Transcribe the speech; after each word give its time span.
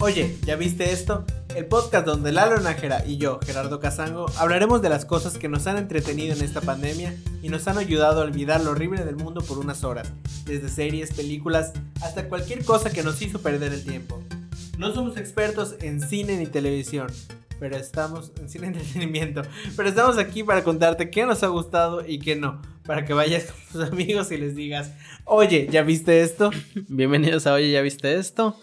Oye, 0.00 0.36
¿ya 0.46 0.54
viste 0.54 0.92
esto? 0.92 1.24
El 1.56 1.66
podcast 1.66 2.06
donde 2.06 2.30
Lalo 2.30 2.60
Nájera 2.60 3.04
y 3.04 3.16
yo, 3.16 3.40
Gerardo 3.44 3.80
Casango, 3.80 4.26
hablaremos 4.38 4.80
de 4.80 4.88
las 4.88 5.04
cosas 5.04 5.38
que 5.38 5.48
nos 5.48 5.66
han 5.66 5.76
entretenido 5.76 6.36
en 6.36 6.42
esta 6.42 6.60
pandemia 6.60 7.16
y 7.42 7.48
nos 7.48 7.66
han 7.66 7.78
ayudado 7.78 8.20
a 8.20 8.24
olvidar 8.24 8.62
lo 8.62 8.70
horrible 8.70 9.04
del 9.04 9.16
mundo 9.16 9.40
por 9.40 9.58
unas 9.58 9.82
horas, 9.82 10.12
desde 10.44 10.68
series, 10.68 11.12
películas, 11.12 11.72
hasta 12.00 12.28
cualquier 12.28 12.64
cosa 12.64 12.90
que 12.90 13.02
nos 13.02 13.20
hizo 13.22 13.40
perder 13.40 13.72
el 13.72 13.82
tiempo. 13.82 14.22
No 14.78 14.94
somos 14.94 15.16
expertos 15.16 15.74
en 15.80 16.00
cine 16.00 16.36
ni 16.36 16.46
televisión, 16.46 17.08
pero 17.58 17.76
estamos 17.76 18.30
en 18.40 18.48
cine 18.48 18.68
entretenimiento, 18.68 19.42
pero 19.76 19.88
estamos 19.88 20.16
aquí 20.16 20.44
para 20.44 20.62
contarte 20.62 21.10
qué 21.10 21.26
nos 21.26 21.42
ha 21.42 21.48
gustado 21.48 22.06
y 22.06 22.20
qué 22.20 22.36
no, 22.36 22.62
para 22.84 23.04
que 23.04 23.14
vayas 23.14 23.46
con 23.46 23.60
tus 23.72 23.90
amigos 23.90 24.30
y 24.30 24.36
les 24.36 24.54
digas, 24.54 24.92
oye, 25.24 25.66
¿ya 25.68 25.82
viste 25.82 26.22
esto? 26.22 26.52
Bienvenidos 26.88 27.48
a 27.48 27.54
Oye, 27.54 27.72
¿ya 27.72 27.82
viste 27.82 28.14
esto? 28.14 28.56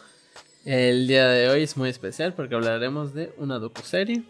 El 0.66 1.08
día 1.08 1.28
de 1.28 1.48
hoy 1.48 1.62
es 1.62 1.78
muy 1.78 1.90
especial 1.90 2.34
porque 2.34 2.56
hablaremos 2.56 3.14
de 3.14 3.32
una 3.38 3.60
docuserie 3.60 4.24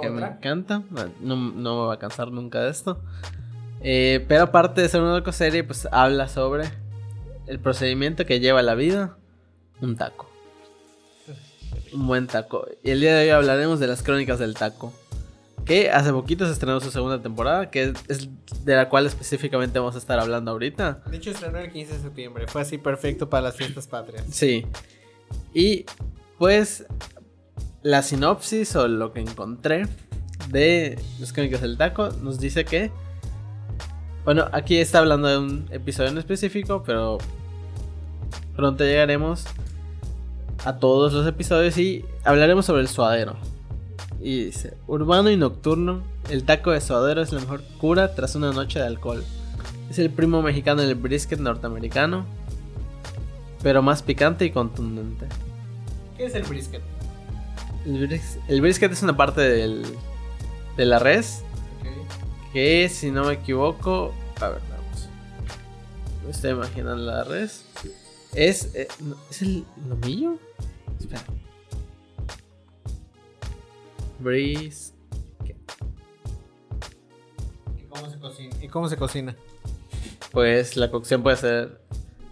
que 0.00 0.08
me 0.08 0.26
encanta. 0.26 0.82
No, 1.20 1.36
no 1.36 1.82
me 1.82 1.86
va 1.86 1.94
a 1.94 1.98
cansar 1.98 2.32
nunca 2.32 2.62
de 2.62 2.70
esto. 2.70 2.98
Eh, 3.82 4.24
pero 4.26 4.44
aparte 4.44 4.80
de 4.80 4.88
ser 4.88 5.02
una 5.02 5.12
docuserie, 5.12 5.62
pues 5.62 5.86
habla 5.92 6.28
sobre 6.28 6.64
el 7.46 7.58
procedimiento 7.58 8.24
que 8.24 8.40
lleva 8.40 8.62
la 8.62 8.74
vida 8.74 9.18
un 9.82 9.96
taco. 9.96 10.30
Un 11.92 12.06
buen 12.06 12.26
taco. 12.26 12.66
Y 12.82 12.90
el 12.90 13.00
día 13.00 13.14
de 13.16 13.24
hoy 13.24 13.30
hablaremos 13.30 13.80
de 13.80 13.86
las 13.86 14.02
crónicas 14.02 14.38
del 14.38 14.54
taco. 14.54 14.94
Que 15.66 15.90
hace 15.90 16.10
poquito 16.10 16.46
se 16.46 16.52
estrenó 16.52 16.80
su 16.80 16.90
segunda 16.90 17.20
temporada, 17.20 17.70
que 17.70 17.92
es 18.08 18.28
de 18.64 18.76
la 18.76 18.88
cual 18.88 19.04
específicamente 19.04 19.78
vamos 19.78 19.94
a 19.94 19.98
estar 19.98 20.18
hablando 20.18 20.52
ahorita. 20.52 21.02
De 21.06 21.18
hecho, 21.18 21.30
estrenó 21.30 21.58
el 21.58 21.70
15 21.70 21.92
de 21.92 22.00
septiembre, 22.00 22.46
fue 22.46 22.62
así 22.62 22.78
perfecto 22.78 23.28
para 23.28 23.42
las 23.42 23.56
fiestas 23.56 23.86
patrias. 23.86 24.24
Sí. 24.30 24.66
Y 25.52 25.84
pues 26.38 26.86
la 27.82 28.02
sinopsis 28.02 28.76
o 28.76 28.88
lo 28.88 29.12
que 29.12 29.20
encontré 29.20 29.86
de 30.50 30.98
las 31.18 31.32
crónicas 31.32 31.60
del 31.60 31.76
taco 31.76 32.10
nos 32.22 32.38
dice 32.38 32.64
que... 32.64 32.90
Bueno, 34.24 34.46
aquí 34.52 34.76
está 34.76 34.98
hablando 34.98 35.28
de 35.28 35.38
un 35.38 35.66
episodio 35.70 36.10
en 36.10 36.18
específico, 36.18 36.82
pero 36.84 37.18
pronto 38.54 38.84
llegaremos 38.84 39.46
a 40.64 40.76
todos 40.78 41.12
los 41.14 41.26
episodios 41.26 41.78
y 41.78 42.04
hablaremos 42.24 42.66
sobre 42.66 42.82
el 42.82 42.88
suadero. 42.88 43.36
Y 44.20 44.44
dice, 44.44 44.76
urbano 44.86 45.30
y 45.30 45.36
nocturno, 45.36 46.02
el 46.28 46.44
taco 46.44 46.70
de 46.70 46.82
suadero 46.82 47.22
es 47.22 47.32
la 47.32 47.40
mejor 47.40 47.62
cura 47.78 48.14
tras 48.14 48.34
una 48.34 48.52
noche 48.52 48.78
de 48.78 48.86
alcohol. 48.86 49.24
Es 49.88 49.98
el 49.98 50.10
primo 50.10 50.42
mexicano 50.42 50.82
del 50.82 50.94
brisket 50.94 51.40
norteamericano, 51.40 52.26
pero 53.62 53.82
más 53.82 54.02
picante 54.02 54.44
y 54.44 54.50
contundente. 54.50 55.26
¿Qué 56.16 56.26
es 56.26 56.34
el 56.34 56.42
brisket? 56.42 56.82
El, 57.86 58.08
bris- 58.08 58.38
el 58.48 58.60
brisket 58.60 58.92
es 58.92 59.02
una 59.02 59.16
parte 59.16 59.40
del, 59.40 59.84
de 60.76 60.84
la 60.84 60.98
res 60.98 61.42
que, 62.52 62.88
si 62.88 63.10
no 63.10 63.24
me 63.24 63.34
equivoco, 63.34 64.12
a 64.40 64.48
ver, 64.48 64.60
vamos. 64.70 65.08
Me 66.24 66.30
estoy 66.30 66.50
imaginando 66.50 66.96
la 66.96 67.24
res. 67.24 67.64
Es, 68.34 68.74
eh, 68.74 68.88
no, 69.00 69.16
¿es 69.30 69.42
el 69.42 69.64
lomillo? 69.88 70.36
Espera. 70.98 71.22
Bris. 74.18 74.92
¿Y 77.78 77.82
cómo 77.88 78.10
se 78.10 78.18
cocina? 78.18 78.56
¿Y 78.60 78.68
cómo 78.68 78.88
se 78.88 78.96
cocina? 78.96 79.36
Pues 80.32 80.76
la 80.76 80.90
cocción 80.90 81.22
puede 81.22 81.36
ser 81.36 81.80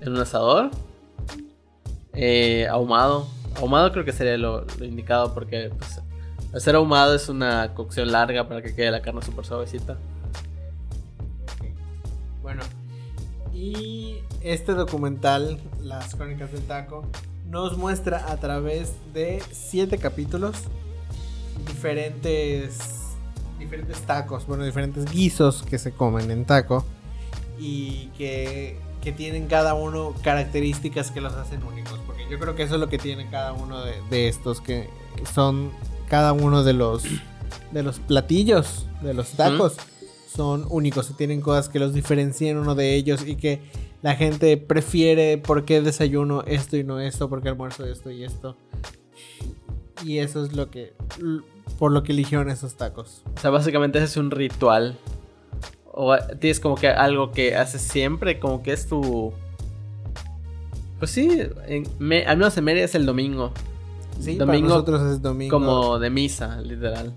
en 0.01 0.11
un 0.13 0.19
asador. 0.21 0.71
Eh, 2.21 2.67
ahumado. 2.69 3.29
Ahumado 3.57 3.93
creo 3.93 4.05
que 4.05 4.13
sería 4.13 4.37
lo, 4.37 4.67
indicado 4.81 5.33
porque 5.35 5.71
pues, 5.79 6.01
ser 6.63 6.75
ahumado 6.75 7.15
es 7.15 7.29
una 7.29 7.75
cocción 7.75 8.11
larga 8.11 8.49
para 8.49 8.61
que 8.61 8.75
quede 8.75 8.91
la 8.91 9.03
carne 9.03 9.23
súper 9.23 9.45
suavecita. 9.45 9.97
Bueno, 12.43 12.63
y 13.55 14.19
este 14.41 14.73
documental, 14.73 15.61
Las 15.81 16.17
Crónicas 16.17 16.51
del 16.51 16.63
Taco, 16.63 17.07
nos 17.47 17.79
muestra 17.79 18.31
a 18.33 18.37
través 18.39 18.95
de 19.15 19.41
siete 19.53 19.99
capítulos 19.99 20.57
diferentes, 21.69 22.79
diferentes 23.61 24.01
tacos, 24.01 24.45
bueno, 24.47 24.65
diferentes 24.65 25.05
guisos 25.05 25.63
que 25.63 25.79
se 25.79 25.93
comen 25.93 26.33
en 26.33 26.45
taco 26.45 26.85
y 27.61 28.07
que, 28.19 28.77
que 29.03 29.13
tienen 29.13 29.47
cada 29.47 29.75
uno 29.75 30.15
características 30.23 31.11
que 31.11 31.21
los 31.21 31.35
hacen 31.35 31.63
únicos, 31.63 31.99
porque 32.07 32.27
yo 32.31 32.39
creo 32.39 32.55
que 32.55 32.65
eso 32.65 32.75
es 32.75 32.81
lo 32.81 32.89
que 32.89 32.99
tiene 32.99 33.29
cada 33.31 33.53
uno 33.53 33.83
de, 33.83 33.95
de 34.11 34.29
estos, 34.29 34.61
que 34.61 34.89
son 35.35 35.71
cada 36.09 36.33
uno 36.33 36.65
de 36.65 36.73
los, 36.73 37.05
de 37.73 37.83
los 37.83 37.99
platillos, 38.01 38.87
de 39.03 39.15
los 39.15 39.31
tacos 39.31 39.77
son 40.39 40.67
únicos, 40.71 41.17
tienen 41.17 41.41
cosas 41.41 41.69
que 41.69 41.81
los 41.81 41.93
diferencian 41.93 42.59
uno 42.59 42.77
de 42.77 42.95
ellos 42.95 43.27
y 43.27 43.35
que 43.35 43.61
la 44.03 44.15
gente 44.15 44.57
prefiere 44.57 45.37
por 45.37 45.65
qué 45.65 45.81
desayuno 45.81 46.45
esto 46.45 46.77
y 46.77 46.85
no 46.85 47.01
esto, 47.01 47.29
por 47.29 47.43
qué 47.43 47.49
almuerzo 47.49 47.85
esto 47.85 48.13
y 48.13 48.23
esto. 48.23 48.57
Y 50.05 50.19
eso 50.19 50.45
es 50.45 50.53
lo 50.53 50.71
que 50.71 50.95
por 51.77 51.91
lo 51.91 52.05
que 52.05 52.13
eligieron 52.13 52.51
esos 52.51 52.77
tacos. 52.77 53.23
O 53.37 53.41
sea, 53.41 53.51
básicamente 53.51 53.99
ese 53.99 54.07
es 54.07 54.17
un 54.17 54.31
ritual. 54.31 54.97
O 55.93 56.17
tienes 56.41 56.61
como 56.61 56.75
que 56.77 56.89
algo 56.89 57.33
que 57.33 57.57
haces 57.57 57.83
siempre, 57.83 58.39
como 58.39 58.63
que 58.63 58.73
es 58.73 58.87
tu... 58.87 59.33
Pues 60.99 61.11
sí, 61.11 61.29
en 61.67 61.85
Me- 61.99 62.27
al 62.27 62.37
menos 62.39 62.57
en 62.57 62.65
Mérida 62.65 62.85
es 62.85 62.95
el 62.95 63.07
domingo. 63.07 63.53
Sí, 64.21 64.35
Domingo 64.37 64.47
para 64.47 64.75
nosotros 64.81 65.03
es 65.13 65.23
domingo. 65.23 65.57
Como 65.57 65.99
de 66.01 66.11
misa, 66.11 66.61
literal. 66.61 67.15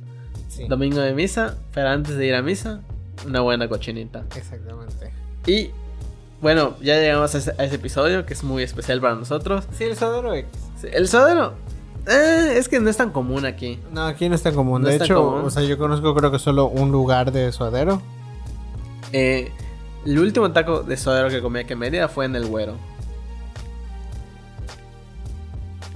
Sí, 0.49 0.67
Domingo 0.67 0.99
de 0.99 1.13
misa, 1.13 1.57
pero 1.73 1.89
antes 1.89 2.15
de 2.17 2.27
ir 2.27 2.35
a 2.35 2.41
misa, 2.43 2.81
una 3.25 3.39
buena 3.41 3.67
cochinita. 3.67 4.23
exactamente. 4.35 5.11
Y 5.47 5.71
bueno, 6.41 6.75
ya 6.81 6.95
llegamos 6.99 7.33
a 7.33 7.37
ese, 7.39 7.53
a 7.57 7.63
ese 7.63 7.75
episodio 7.75 8.25
que 8.25 8.33
es 8.33 8.43
muy 8.43 8.61
especial 8.61 9.01
para 9.01 9.15
nosotros. 9.15 9.65
Sí, 9.75 9.85
el 9.85 9.95
suadero 9.97 10.33
X. 10.35 10.49
Sí, 10.79 10.87
El 10.91 11.07
suadero, 11.07 11.53
eh, 12.07 12.53
es 12.57 12.67
que 12.69 12.79
no 12.79 12.89
es 12.89 12.97
tan 12.97 13.09
común 13.11 13.45
aquí. 13.45 13.79
No, 13.91 14.05
aquí 14.05 14.29
no 14.29 14.35
es 14.35 14.43
tan 14.43 14.53
común. 14.53 14.83
No 14.83 14.89
de 14.89 14.97
hecho, 14.97 15.15
común. 15.31 15.45
o 15.45 15.49
sea, 15.49 15.63
yo 15.63 15.77
conozco 15.79 16.13
creo 16.13 16.31
que 16.31 16.37
solo 16.39 16.67
un 16.67 16.91
lugar 16.91 17.31
de 17.31 17.51
suadero. 17.51 17.99
Eh, 19.13 19.51
el 20.05 20.19
último 20.19 20.51
taco 20.51 20.83
de 20.83 20.97
suadero 20.97 21.29
que 21.29 21.41
comí 21.41 21.59
aquí 21.59 21.73
en 21.73 21.79
Mérida 21.79 22.07
fue 22.07 22.25
en 22.25 22.35
el 22.35 22.45
Güero. 22.47 22.75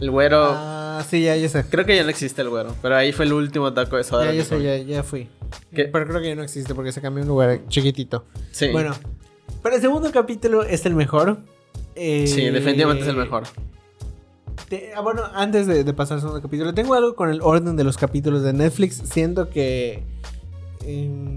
El 0.02 0.12
Güero, 0.12 0.44
Ah, 0.52 1.04
sí, 1.10 1.24
ya, 1.24 1.36
ya 1.38 1.48
sé. 1.48 1.64
creo 1.70 1.86
que 1.86 1.96
ya 1.96 2.04
no 2.04 2.10
existe 2.10 2.42
el 2.42 2.50
Güero, 2.50 2.76
pero 2.82 2.96
ahí 2.98 3.14
fue 3.14 3.26
el 3.26 3.34
último 3.34 3.74
taco 3.74 3.96
de 3.96 4.04
suadero. 4.04 4.34
Ya, 4.34 4.40
ya 4.40 4.46
sé, 4.46 4.62
ya, 4.62 4.78
ya 4.78 5.04
fui. 5.04 5.30
¿Qué? 5.74 5.86
Pero 5.86 6.06
creo 6.08 6.22
que 6.22 6.28
ya 6.30 6.36
no 6.36 6.44
existe 6.44 6.76
porque 6.76 6.92
se 6.92 7.02
cambió 7.02 7.22
un 7.24 7.30
lugar 7.30 7.62
chiquitito. 7.70 8.26
Sí. 8.52 8.70
Bueno, 8.70 8.94
pero 9.64 9.76
el 9.76 9.82
segundo 9.82 10.12
capítulo 10.12 10.64
es 10.64 10.86
el 10.86 10.96
mejor. 10.96 11.38
Eh, 11.96 12.28
sí, 12.28 12.42
definitivamente 12.50 13.04
es 13.04 13.10
el 13.10 13.16
mejor. 13.16 13.44
te- 14.68 14.92
ah, 14.96 15.00
bueno, 15.02 15.22
antes 15.34 15.66
de, 15.66 15.86
de 15.86 15.94
pasar 15.94 16.16
al 16.16 16.22
segundo 16.22 16.42
capítulo, 16.42 16.74
tengo 16.74 16.94
algo 16.94 17.16
con 17.16 17.30
el 17.30 17.40
orden 17.42 17.78
de 17.78 17.86
los 17.86 17.98
capítulos 17.98 18.44
de 18.44 18.52
Netflix. 18.52 19.02
Siento 19.06 19.50
que. 19.50 20.04
em, 20.86 21.36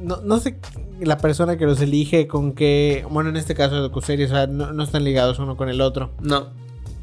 no, 0.00 0.22
no 0.22 0.38
sé 0.40 0.56
la 1.00 1.18
persona 1.18 1.56
que 1.56 1.64
los 1.66 1.80
elige 1.80 2.26
con 2.26 2.52
qué. 2.52 3.04
Bueno, 3.10 3.30
en 3.30 3.36
este 3.36 3.54
caso 3.54 3.74
de 3.76 3.80
docuseries, 3.82 4.30
o 4.30 4.34
sea, 4.34 4.46
no, 4.46 4.72
no 4.72 4.82
están 4.82 5.04
ligados 5.04 5.38
uno 5.38 5.56
con 5.56 5.68
el 5.68 5.80
otro. 5.80 6.10
No, 6.20 6.48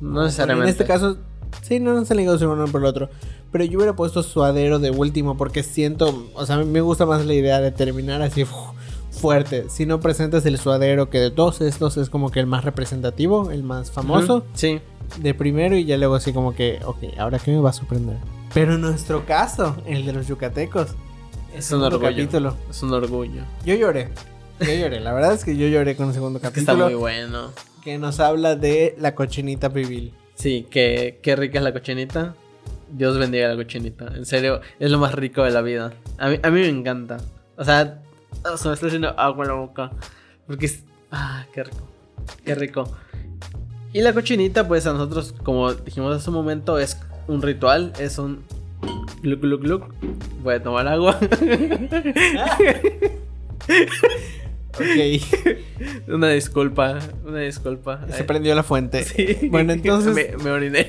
no 0.01 0.23
necesariamente. 0.23 0.69
en 0.69 0.71
este 0.71 0.85
caso, 0.85 1.17
sí, 1.61 1.79
no, 1.79 1.93
no 1.93 2.01
están 2.01 2.17
ligados 2.17 2.41
uno 2.41 2.65
por 2.67 2.81
el 2.81 2.87
otro. 2.87 3.09
Pero 3.51 3.63
yo 3.63 3.77
hubiera 3.77 3.95
puesto 3.95 4.21
suadero 4.23 4.79
de 4.79 4.91
último 4.91 5.37
porque 5.37 5.63
siento, 5.63 6.27
o 6.33 6.45
sea, 6.45 6.57
me 6.57 6.81
gusta 6.81 7.05
más 7.05 7.25
la 7.25 7.33
idea 7.33 7.61
de 7.61 7.71
terminar 7.71 8.21
así 8.21 8.43
uf, 8.43 8.51
fuerte. 9.11 9.65
Si 9.69 9.85
no 9.85 9.99
presentas 10.01 10.45
el 10.45 10.57
suadero, 10.57 11.09
que 11.09 11.19
de 11.19 11.31
todos 11.31 11.61
estos 11.61 11.95
es 11.97 12.09
como 12.09 12.31
que 12.31 12.39
el 12.41 12.47
más 12.47 12.65
representativo, 12.65 13.51
el 13.51 13.63
más 13.63 13.91
famoso, 13.91 14.37
Ujú, 14.37 14.45
Sí. 14.53 14.81
de 15.21 15.33
primero 15.33 15.77
y 15.77 15.85
ya 15.85 15.97
luego 15.97 16.15
así 16.15 16.33
como 16.33 16.53
que, 16.53 16.79
ok, 16.85 16.97
ahora 17.17 17.39
qué 17.39 17.51
me 17.51 17.59
va 17.61 17.69
a 17.69 17.73
sorprender. 17.73 18.17
Pero 18.53 18.75
en 18.75 18.81
nuestro 18.81 19.25
caso, 19.25 19.77
el 19.85 20.05
de 20.05 20.11
los 20.13 20.27
yucatecos, 20.27 20.89
Es 21.55 21.71
un 21.71 21.81
orgullo. 21.83 22.09
capítulo, 22.09 22.55
Es 22.69 22.83
un 22.83 22.93
orgullo. 22.93 23.41
yo 23.65 23.75
lloré. 23.75 24.09
Yo 24.59 24.73
lloré, 24.73 24.99
la 24.99 25.13
verdad 25.13 25.33
es 25.33 25.43
que 25.43 25.55
yo 25.57 25.67
lloré 25.67 25.95
con 25.95 26.07
el 26.09 26.13
segundo 26.13 26.39
que 26.39 26.47
está 26.47 26.61
capítulo 26.61 26.85
muy 26.85 26.95
bueno. 26.95 27.51
que 27.83 27.97
nos 27.97 28.19
habla 28.19 28.55
de 28.55 28.95
la 28.99 29.15
cochinita 29.15 29.71
pibil. 29.71 30.13
Sí, 30.35 30.67
que, 30.69 31.19
qué 31.21 31.35
rica 31.35 31.57
es 31.59 31.63
la 31.63 31.73
cochinita. 31.73 32.35
Dios 32.91 33.17
bendiga 33.17 33.47
la 33.47 33.55
cochinita. 33.55 34.07
En 34.15 34.25
serio, 34.25 34.61
es 34.79 34.91
lo 34.91 34.99
más 34.99 35.13
rico 35.13 35.43
de 35.43 35.51
la 35.51 35.61
vida. 35.61 35.93
A 36.17 36.29
mí, 36.29 36.39
a 36.41 36.49
mí 36.49 36.61
me 36.61 36.67
encanta. 36.69 37.17
O 37.57 37.63
sea, 37.63 38.01
oh, 38.43 38.57
se 38.57 38.67
me 38.67 38.73
está 38.73 38.87
haciendo 38.87 39.09
agua 39.19 39.45
en 39.45 39.49
la 39.51 39.55
boca. 39.57 39.91
Porque 40.47 40.67
es. 40.67 40.83
Ah, 41.11 41.45
qué 41.53 41.63
rico. 41.63 41.87
Qué 42.43 42.55
rico. 42.55 42.91
Y 43.93 44.01
la 44.01 44.13
cochinita, 44.13 44.67
pues 44.67 44.85
a 44.87 44.93
nosotros, 44.93 45.33
como 45.43 45.73
dijimos 45.73 46.15
hace 46.15 46.29
un 46.29 46.35
momento, 46.35 46.77
es 46.79 46.97
un 47.27 47.41
ritual. 47.41 47.93
Es 47.99 48.17
un. 48.17 48.43
Gluc, 49.21 49.41
gluc, 49.41 49.61
gluc. 49.61 49.93
Voy 50.43 50.55
a 50.55 50.63
tomar 50.63 50.87
agua. 50.87 51.19
Ok. 54.75 54.83
Una 56.09 56.27
disculpa, 56.29 56.99
una 57.25 57.39
disculpa. 57.39 58.01
Se 58.11 58.25
prendió 58.25 58.53
la 58.55 58.63
fuente. 58.63 59.03
Sí. 59.03 59.47
Bueno, 59.49 59.71
entonces. 59.71 60.13
Me, 60.13 60.35
me 60.43 60.51
oriné. 60.51 60.85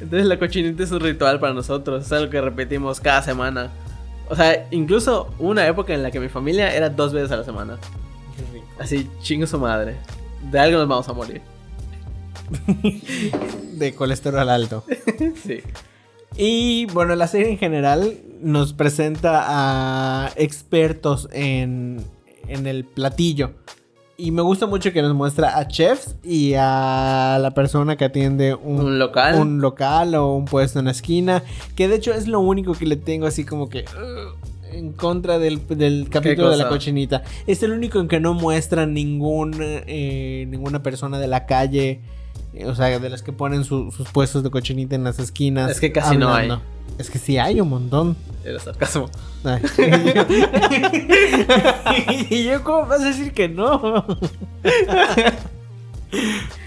Entonces 0.00 0.26
la 0.26 0.38
cochinita 0.38 0.82
es 0.82 0.90
un 0.92 1.00
ritual 1.00 1.40
para 1.40 1.52
nosotros, 1.52 2.04
es 2.06 2.12
algo 2.12 2.30
que 2.30 2.40
repetimos 2.40 3.00
cada 3.00 3.22
semana. 3.22 3.70
O 4.28 4.36
sea, 4.36 4.66
incluso 4.70 5.32
una 5.38 5.66
época 5.66 5.94
en 5.94 6.02
la 6.02 6.10
que 6.10 6.20
mi 6.20 6.28
familia 6.28 6.74
era 6.74 6.90
dos 6.90 7.12
veces 7.12 7.30
a 7.32 7.36
la 7.36 7.44
semana. 7.44 7.78
Así, 8.78 9.08
chingo 9.22 9.46
su 9.46 9.58
madre. 9.58 9.96
De 10.50 10.58
algo 10.58 10.78
nos 10.78 10.88
vamos 10.88 11.08
a 11.08 11.12
morir. 11.12 11.42
De 13.72 13.94
colesterol 13.94 14.48
alto. 14.48 14.84
Sí. 15.44 15.60
Y 16.36 16.86
bueno, 16.86 17.14
la 17.14 17.26
serie 17.28 17.50
en 17.50 17.58
general 17.58 18.18
nos 18.42 18.74
presenta 18.74 19.44
a 19.46 20.30
expertos 20.36 21.28
en, 21.32 22.04
en 22.48 22.66
el 22.66 22.84
platillo. 22.84 23.52
Y 24.18 24.30
me 24.30 24.42
gusta 24.42 24.66
mucho 24.66 24.92
que 24.92 25.02
nos 25.02 25.14
muestra 25.14 25.58
a 25.58 25.68
chefs 25.68 26.16
y 26.22 26.54
a 26.56 27.38
la 27.40 27.50
persona 27.52 27.96
que 27.96 28.04
atiende 28.06 28.54
un, 28.54 28.80
Un 28.80 28.98
local. 28.98 29.34
un 29.38 29.60
local 29.60 30.14
o 30.14 30.34
un 30.34 30.44
puesto 30.46 30.78
en 30.78 30.86
la 30.86 30.90
esquina. 30.90 31.42
Que 31.74 31.88
de 31.88 31.96
hecho 31.96 32.12
es 32.12 32.26
lo 32.26 32.40
único 32.40 32.72
que 32.74 32.86
le 32.86 32.96
tengo 32.96 33.26
así 33.26 33.44
como 33.44 33.68
que... 33.68 33.84
en 34.72 34.92
contra 34.92 35.38
del, 35.38 35.66
del 35.68 36.08
capítulo 36.10 36.50
de 36.50 36.56
la 36.56 36.68
cochinita. 36.68 37.22
Es 37.46 37.62
el 37.62 37.72
único 37.72 38.00
en 38.00 38.08
que 38.08 38.20
no 38.20 38.34
muestra 38.34 38.86
ningún, 38.86 39.54
eh, 39.60 40.46
ninguna 40.48 40.82
persona 40.82 41.18
de 41.18 41.26
la 41.28 41.46
calle. 41.46 42.00
eh, 42.54 42.66
O 42.66 42.74
sea, 42.74 42.98
de 42.98 43.10
las 43.10 43.22
que 43.22 43.32
ponen 43.32 43.64
su- 43.64 43.90
sus 43.92 44.08
puestos 44.08 44.42
de 44.42 44.50
cochinita 44.50 44.94
en 44.94 45.04
las 45.04 45.18
esquinas. 45.18 45.70
Es 45.70 45.80
que 45.80 45.92
casi 45.92 46.16
no 46.16 46.32
hay. 46.34 46.50
Es 46.98 47.10
que 47.10 47.18
sí 47.18 47.36
hay 47.38 47.60
un 47.60 47.68
montón. 47.68 48.16
Era 48.44 48.58
sarcasmo. 48.60 49.10
Ay. 49.44 49.60
y 52.30 52.44
yo, 52.44 52.62
¿cómo 52.64 52.86
vas 52.86 53.00
a 53.02 53.06
decir 53.06 53.32
que 53.32 53.48
no? 53.48 54.06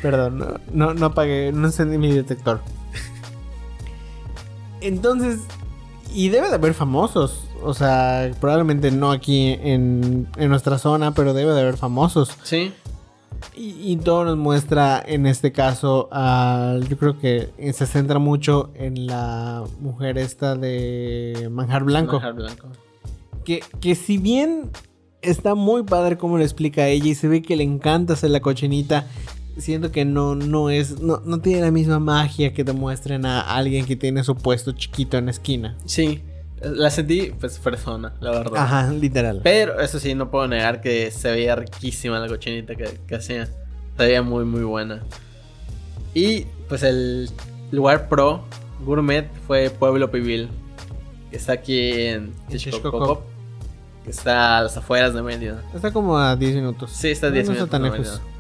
Perdón, 0.02 0.38
no, 0.40 0.48
no, 0.74 0.94
no 0.94 1.06
apagué, 1.08 1.52
no 1.54 1.68
encendí 1.68 1.98
mi 1.98 2.12
detector. 2.12 2.62
Entonces, 4.82 5.40
y 6.14 6.30
debe 6.30 6.50
de 6.50 6.56
haber 6.56 6.74
famosos. 6.74 7.44
O 7.64 7.74
sea, 7.74 8.32
probablemente 8.40 8.92
no 8.92 9.12
aquí 9.12 9.58
en, 9.62 10.28
en 10.38 10.50
nuestra 10.50 10.78
zona, 10.78 11.14
pero 11.14 11.34
debe 11.34 11.54
de 11.54 11.62
haber 11.62 11.78
famosos. 11.78 12.32
Sí. 12.44 12.74
Y, 13.56 13.92
y 13.92 13.96
todo 13.98 14.26
nos 14.26 14.38
muestra 14.38 15.02
en 15.06 15.26
este 15.26 15.52
caso, 15.52 16.10
yo 16.90 16.98
creo 16.98 17.20
que 17.20 17.50
se 17.74 17.86
centra 17.86 18.20
mucho 18.20 18.72
en 18.76 19.08
la 19.08 19.64
mujer 19.80 20.18
esta 20.18 20.56
de 20.56 21.48
Manjar 21.52 21.84
Blanco. 21.84 22.14
Manjar 22.14 22.34
blanco. 22.34 22.68
Que, 23.46 23.64
que 23.80 23.96
si 23.96 24.18
bien 24.18 24.72
está 25.22 25.56
muy 25.56 25.84
padre 25.84 26.18
como 26.18 26.38
lo 26.38 26.44
explica 26.44 26.88
ella 26.88 27.08
y 27.08 27.16
se 27.16 27.28
ve 27.28 27.42
que 27.42 27.56
le 27.56 27.64
encanta 27.64 28.14
hacer 28.14 28.30
la 28.32 28.42
cochinita, 28.42 29.08
siento 29.60 29.92
que 29.92 30.06
no, 30.06 30.36
no 30.36 30.70
es, 30.70 31.00
no, 31.00 31.22
no 31.26 31.40
tiene 31.40 31.62
la 31.62 31.72
misma 31.72 32.00
magia 32.00 32.54
que 32.54 32.64
te 32.64 32.74
muestren 32.74 33.26
a 33.26 33.42
alguien 33.42 33.86
que 33.86 33.96
tiene 33.96 34.24
su 34.24 34.36
puesto 34.36 34.72
chiquito 34.72 35.18
en 35.18 35.26
la 35.26 35.32
esquina. 35.32 35.78
Sí. 35.86 36.22
La 36.62 36.90
sentí, 36.90 37.32
pues, 37.40 37.58
persona, 37.58 38.14
la 38.20 38.32
verdad. 38.32 38.58
Ajá, 38.58 38.92
literal. 38.92 39.40
Pero 39.44 39.80
eso 39.80 39.98
sí, 39.98 40.14
no 40.14 40.30
puedo 40.30 40.48
negar 40.48 40.82
que 40.82 41.10
se 41.10 41.32
veía 41.32 41.56
riquísima 41.56 42.20
la 42.20 42.28
cochinita 42.28 42.76
que, 42.76 43.00
que 43.08 43.16
hacía. 43.16 43.46
Se 43.46 43.54
veía 43.98 44.22
muy, 44.22 44.44
muy 44.44 44.64
buena. 44.64 45.02
Y 46.14 46.46
pues 46.68 46.84
el 46.84 47.30
lugar 47.72 48.10
pro 48.10 48.44
gourmet 48.84 49.30
fue 49.48 49.70
Pueblo 49.70 50.12
Pibil. 50.12 50.50
Que 51.30 51.38
está 51.38 51.54
aquí 51.54 51.92
en. 52.08 52.34
Que 52.50 54.10
está 54.10 54.58
a 54.58 54.64
las 54.64 54.76
afueras 54.76 55.14
de 55.14 55.22
Mérida. 55.22 55.64
Está 55.74 55.92
como 55.92 56.18
a 56.18 56.36
10 56.36 56.56
minutos. 56.56 56.92
Sí, 56.92 57.10
está 57.10 57.28
a 57.28 57.30
No, 57.30 57.36
10 57.36 57.48
no 57.48 57.54
está 57.54 57.64
minutos 57.66 57.72
tan 57.72 57.84
lejos. 57.84 58.22
Mérida. 58.22 58.39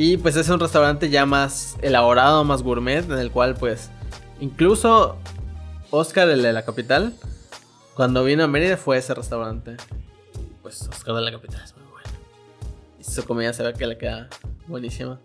Y 0.00 0.16
pues 0.16 0.36
es 0.36 0.48
un 0.48 0.60
restaurante 0.60 1.10
ya 1.10 1.26
más 1.26 1.76
elaborado, 1.82 2.44
más 2.44 2.62
gourmet, 2.62 3.04
en 3.04 3.18
el 3.18 3.32
cual 3.32 3.56
pues 3.56 3.90
incluso 4.38 5.16
Oscar, 5.90 6.30
el 6.30 6.40
de 6.40 6.52
la 6.52 6.64
capital, 6.64 7.14
cuando 7.94 8.22
vino 8.22 8.44
a 8.44 8.46
Mérida 8.46 8.76
fue 8.76 8.94
a 8.94 8.98
ese 9.00 9.12
restaurante. 9.12 9.76
Pues 10.62 10.82
Oscar 10.82 11.16
de 11.16 11.22
la 11.22 11.32
capital 11.32 11.62
es 11.64 11.74
muy 11.74 11.84
bueno. 11.90 12.08
Y 13.00 13.02
su 13.02 13.24
comida 13.24 13.52
se 13.52 13.64
ve 13.64 13.74
que 13.74 13.88
le 13.88 13.98
queda 13.98 14.28
buenísima. 14.68 15.18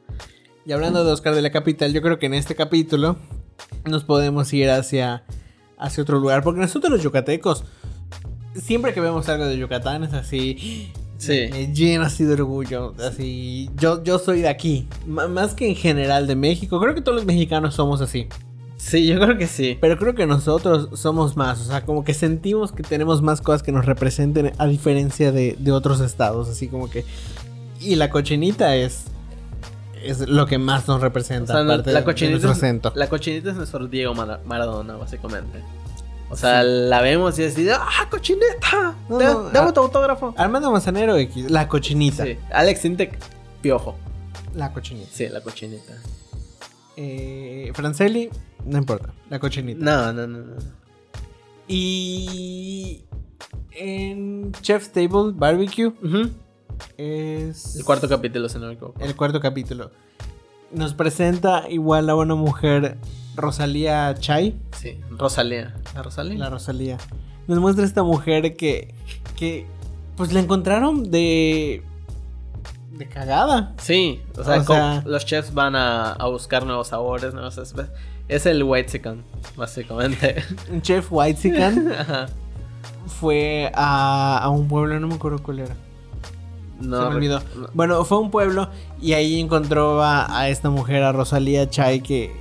Y 0.66 0.72
hablando 0.72 1.06
de 1.06 1.12
Oscar 1.12 1.36
de 1.36 1.44
la 1.44 1.52
Capital, 1.52 1.94
yo 1.94 2.02
creo 2.02 2.18
que 2.18 2.25
en 2.25 2.34
este 2.34 2.56
capítulo 2.56 3.18
nos 3.86 4.04
podemos 4.04 4.52
ir 4.54 4.72
hacia, 4.72 5.24
hacia 5.78 6.02
otro 6.02 6.18
lugar. 6.18 6.42
Porque 6.42 6.62
nosotros 6.62 6.92
los 6.92 7.04
yucatecos, 7.04 7.64
siempre 8.56 8.92
que 8.96 9.02
vemos 9.02 9.30
algo 9.30 9.46
de 9.46 9.56
Yucatán 9.56 10.04
es 10.04 10.14
así... 10.14 10.92
Sí. 11.25 11.48
Me 11.52 11.74
llena 11.74 12.06
así 12.08 12.24
de 12.24 12.34
orgullo. 12.34 12.94
Así, 13.00 13.70
yo, 13.78 14.04
yo 14.04 14.20
soy 14.20 14.42
de 14.42 14.50
aquí. 14.50 14.88
M- 15.08 15.28
más 15.28 15.54
que 15.54 15.68
en 15.68 15.75
general 15.75 16.28
de 16.28 16.36
México. 16.36 16.80
Creo 16.80 16.94
que 16.96 17.02
todos 17.02 17.16
los 17.18 17.25
mexicanos 17.25 17.75
somos 17.75 18.02
así. 18.02 18.28
Sí, 18.78 19.08
yo 19.08 19.20
creo 19.20 19.38
que 19.38 19.48
sí. 19.48 19.78
Pero 19.80 19.98
creo 19.98 20.14
que 20.16 20.25
nosotros 20.28 20.90
somos 21.00 21.38
más. 21.38 21.62
O 21.62 21.64
sea, 21.66 21.86
como 21.86 22.04
que 22.04 22.14
sentimos 22.14 22.72
que 22.74 22.84
tenemos 22.84 23.22
más 23.22 23.40
cosas 23.40 23.64
que 23.64 23.72
nos 23.72 23.86
representen 23.86 24.52
a 24.58 24.68
diferencia 24.68 25.31
de, 25.31 25.56
de 25.58 25.72
otros 25.72 26.02
estados. 26.02 26.50
Así 26.50 26.68
como 26.68 26.90
que... 26.90 27.06
Y 27.80 27.96
la 27.96 28.10
cochinita 28.10 28.75
es... 28.75 29.06
Es 30.04 30.28
lo 30.28 30.46
que 30.48 30.58
más 30.58 30.86
nos 30.90 30.98
O 30.98 31.00
representa. 31.00 31.54
sea, 31.54 31.62
aparte 31.64 31.90
de- 31.90 31.94
la, 31.94 32.00
de 32.00 32.06
cochinita 32.06 32.31
nuestro 32.31 32.52
es, 32.52 32.58
acento. 32.58 32.92
la 32.96 33.08
cochinita 33.08 33.52
es 33.52 33.56
nuestro 33.56 33.88
Diego 33.88 34.14
Mara- 34.14 34.42
Maradona, 34.46 34.98
básicamente. 34.98 35.60
O 36.33 36.35
sea, 36.35 36.63
la 36.63 37.00
vemos 37.01 37.38
y 37.38 37.44
así, 37.44 37.68
¡ah, 37.69 38.07
cochineta! 38.09 38.95
No, 39.07 39.19
Da- 39.19 39.33
no, 39.33 39.50
dame 39.51 39.69
ah. 39.69 39.74
tu 39.74 39.81
autógrafo. 39.81 40.33
Armando 40.35 40.71
Manzanero 40.71 41.15
X, 41.15 41.51
la 41.51 41.68
cochinita. 41.68 42.24
Sí. 42.25 42.39
Alex 42.51 42.85
Intec, 42.85 43.19
piojo. 43.62 43.95
La 44.56 44.74
cochinita. 44.74 45.12
Sí, 45.13 45.30
la 45.30 45.41
cochinita. 45.41 45.94
Eh, 46.97 47.71
Franceli, 47.75 48.31
no 48.65 48.80
importa, 48.80 49.13
la 49.30 49.38
cochinita. 49.38 49.85
No, 49.85 50.12
no, 50.12 50.25
no, 50.25 50.39
no. 50.39 50.56
Y 51.68 53.06
en 53.71 54.51
Chef's 54.62 54.91
Table 54.91 55.33
Barbecue 55.36 55.94
es 56.97 57.75
El 57.75 57.86
cuarto 57.86 58.09
capítulo, 58.09 58.50
si 58.50 58.57
no 58.57 58.71
el 58.71 59.15
cuarto 59.15 59.39
capítulo. 59.39 59.91
Nos 60.71 60.95
presenta 60.95 61.69
igual 61.69 62.09
a 62.09 62.15
una 62.15 62.33
mujer, 62.33 62.97
Rosalía 63.35 64.13
Chai, 64.19 64.56
Sí, 64.77 65.00
Rosalía. 65.12 65.74
¿La 65.95 66.03
Rosalía? 66.03 66.38
la 66.39 66.50
Rosalía. 66.50 66.97
Nos 67.47 67.59
muestra 67.59 67.83
esta 67.85 68.03
mujer 68.03 68.56
que, 68.56 68.94
que 69.35 69.65
pues 70.15 70.31
la 70.33 70.39
encontraron 70.39 71.09
de 71.12 71.83
de 72.91 73.07
cagada. 73.09 73.74
Sí, 73.80 74.21
o 74.38 74.44
sea, 74.44 74.62
O 74.62 74.65
co- 74.65 74.74
sea- 74.74 75.03
los 75.06 75.25
chefs 75.25 75.53
van 75.53 75.75
a, 75.75 76.12
a 76.13 76.27
buscar 76.27 76.65
nuevos 76.65 76.89
sabores, 76.89 77.34
nuevas 77.34 77.58
especies. 77.58 77.91
Es 78.27 78.46
el 78.46 78.63
white 78.63 78.89
chicken, 78.91 79.24
básicamente. 79.58 80.43
Un 80.72 80.81
chef 80.81 81.12
whitezican 81.12 81.91
Ajá. 82.00 82.27
fue 83.08 83.72
a, 83.74 84.38
a 84.38 84.50
un 84.50 84.67
pueblo, 84.67 85.00
no 85.00 85.08
me 85.08 85.15
acuerdo 85.15 85.41
cuál 85.41 85.60
era. 85.60 85.75
No, 86.79 87.03
Se 87.03 87.10
me 87.10 87.15
olvidó. 87.15 87.39
no. 87.55 87.67
Bueno, 87.74 88.05
fue 88.05 88.17
a 88.17 88.22
un 88.22 88.31
pueblo 88.31 88.69
y 89.01 89.13
ahí 89.13 89.39
encontró 89.39 90.01
a, 90.03 90.39
a 90.39 90.50
esta 90.50 90.69
mujer, 90.69 91.03
a 91.03 91.12
Rosalía 91.12 91.69
Chay, 91.69 92.01
que, 92.01 92.31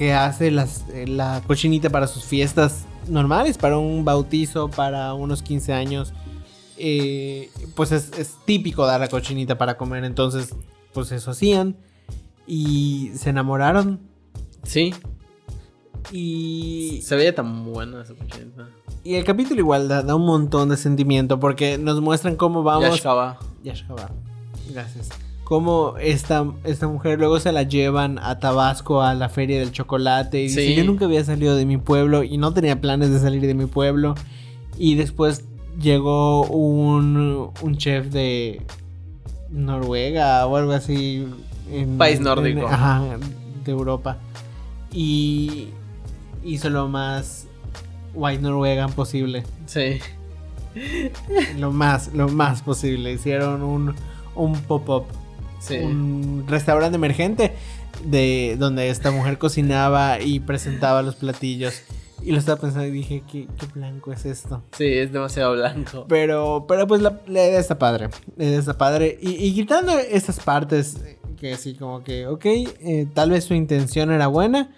que 0.00 0.14
hace 0.14 0.50
las, 0.50 0.86
eh, 0.94 1.06
la 1.06 1.42
cochinita 1.46 1.90
para 1.90 2.06
sus 2.06 2.24
fiestas 2.24 2.86
normales, 3.06 3.58
para 3.58 3.76
un 3.76 4.02
bautizo, 4.02 4.70
para 4.70 5.12
unos 5.12 5.42
15 5.42 5.74
años. 5.74 6.14
Eh, 6.78 7.50
pues 7.74 7.92
es, 7.92 8.10
es 8.16 8.38
típico 8.46 8.86
dar 8.86 9.00
la 9.00 9.08
cochinita 9.08 9.58
para 9.58 9.76
comer, 9.76 10.04
entonces 10.04 10.56
pues 10.94 11.12
eso 11.12 11.32
hacían. 11.32 11.76
Y 12.46 13.10
se 13.14 13.28
enamoraron 13.28 14.00
Sí, 14.62 14.94
y, 16.10 17.02
se 17.02 17.14
veía 17.14 17.34
tan 17.34 17.70
buena 17.70 18.00
esa 18.00 18.14
cochinita. 18.14 18.70
y 19.04 19.16
el 19.16 19.24
capítulo 19.24 19.60
igual 19.60 19.86
da, 19.86 20.02
da 20.02 20.14
un 20.14 20.24
montón 20.24 20.70
de 20.70 20.78
sentimiento 20.78 21.38
porque 21.38 21.76
nos 21.76 22.00
muestran 22.00 22.36
cómo 22.36 22.62
vamos... 22.62 22.88
Yashkaba. 22.88 23.38
Yashkaba. 23.62 24.10
Gracias. 24.70 25.10
Cómo 25.50 25.96
esta, 26.00 26.46
esta 26.62 26.86
mujer 26.86 27.18
luego 27.18 27.40
se 27.40 27.50
la 27.50 27.64
llevan 27.64 28.20
a 28.20 28.38
Tabasco 28.38 29.02
a 29.02 29.14
la 29.14 29.28
feria 29.28 29.58
del 29.58 29.72
chocolate. 29.72 30.38
Y 30.38 30.42
dice, 30.44 30.64
Sí. 30.64 30.76
yo 30.76 30.84
nunca 30.84 31.06
había 31.06 31.24
salido 31.24 31.56
de 31.56 31.66
mi 31.66 31.76
pueblo 31.76 32.22
y 32.22 32.38
no 32.38 32.54
tenía 32.54 32.80
planes 32.80 33.10
de 33.10 33.18
salir 33.18 33.42
de 33.44 33.54
mi 33.54 33.66
pueblo. 33.66 34.14
Y 34.78 34.94
después 34.94 35.44
llegó 35.82 36.46
un, 36.46 37.50
un 37.62 37.76
chef 37.78 38.06
de 38.12 38.62
Noruega 39.50 40.46
o 40.46 40.56
algo 40.56 40.70
así. 40.70 41.26
en- 41.72 41.98
País 41.98 42.20
nórdico. 42.20 42.60
en- 42.60 42.66
ajá, 42.72 43.02
de 43.64 43.72
Europa. 43.72 44.18
Y 44.92 45.70
hizo 46.44 46.70
lo 46.70 46.86
más 46.86 47.48
white 48.14 48.40
Norwegian 48.40 48.92
posible 48.92 49.42
Sí. 49.66 49.98
lo 51.58 51.72
más, 51.72 52.14
lo 52.14 52.28
más 52.28 52.62
posible. 52.62 53.12
Hicieron 53.12 53.62
un, 53.64 53.94
un 54.36 54.52
pop-up, 54.62 55.06
Sí. 55.60 55.76
un 55.76 56.44
restaurante 56.48 56.96
emergente 56.96 57.52
de 58.04 58.56
donde 58.58 58.88
esta 58.90 59.10
mujer 59.10 59.38
cocinaba 59.38 60.20
y 60.20 60.40
presentaba 60.40 61.02
los 61.02 61.16
platillos. 61.16 61.82
Y 62.22 62.32
lo 62.32 62.38
estaba 62.38 62.60
pensando 62.60 62.86
y 62.86 62.90
dije, 62.90 63.22
¿qué, 63.30 63.46
qué 63.58 63.66
blanco 63.74 64.12
es 64.12 64.26
esto? 64.26 64.62
Sí, 64.76 64.84
es 64.84 65.10
demasiado 65.10 65.54
blanco. 65.54 66.04
Pero, 66.08 66.66
pero 66.68 66.86
pues 66.86 67.00
la, 67.00 67.18
la 67.26 67.46
idea 67.46 67.58
está 67.58 67.78
padre. 67.78 68.08
La 68.36 68.44
idea 68.44 68.58
está 68.58 68.76
padre. 68.76 69.18
Y, 69.22 69.30
y 69.42 69.54
quitando 69.54 69.98
estas 69.98 70.38
partes 70.40 70.98
que 71.38 71.56
sí, 71.56 71.74
como 71.74 72.04
que, 72.04 72.26
ok, 72.26 72.44
eh, 72.44 73.06
tal 73.14 73.30
vez 73.30 73.44
su 73.44 73.54
intención 73.54 74.10
era 74.12 74.26
buena. 74.26 74.70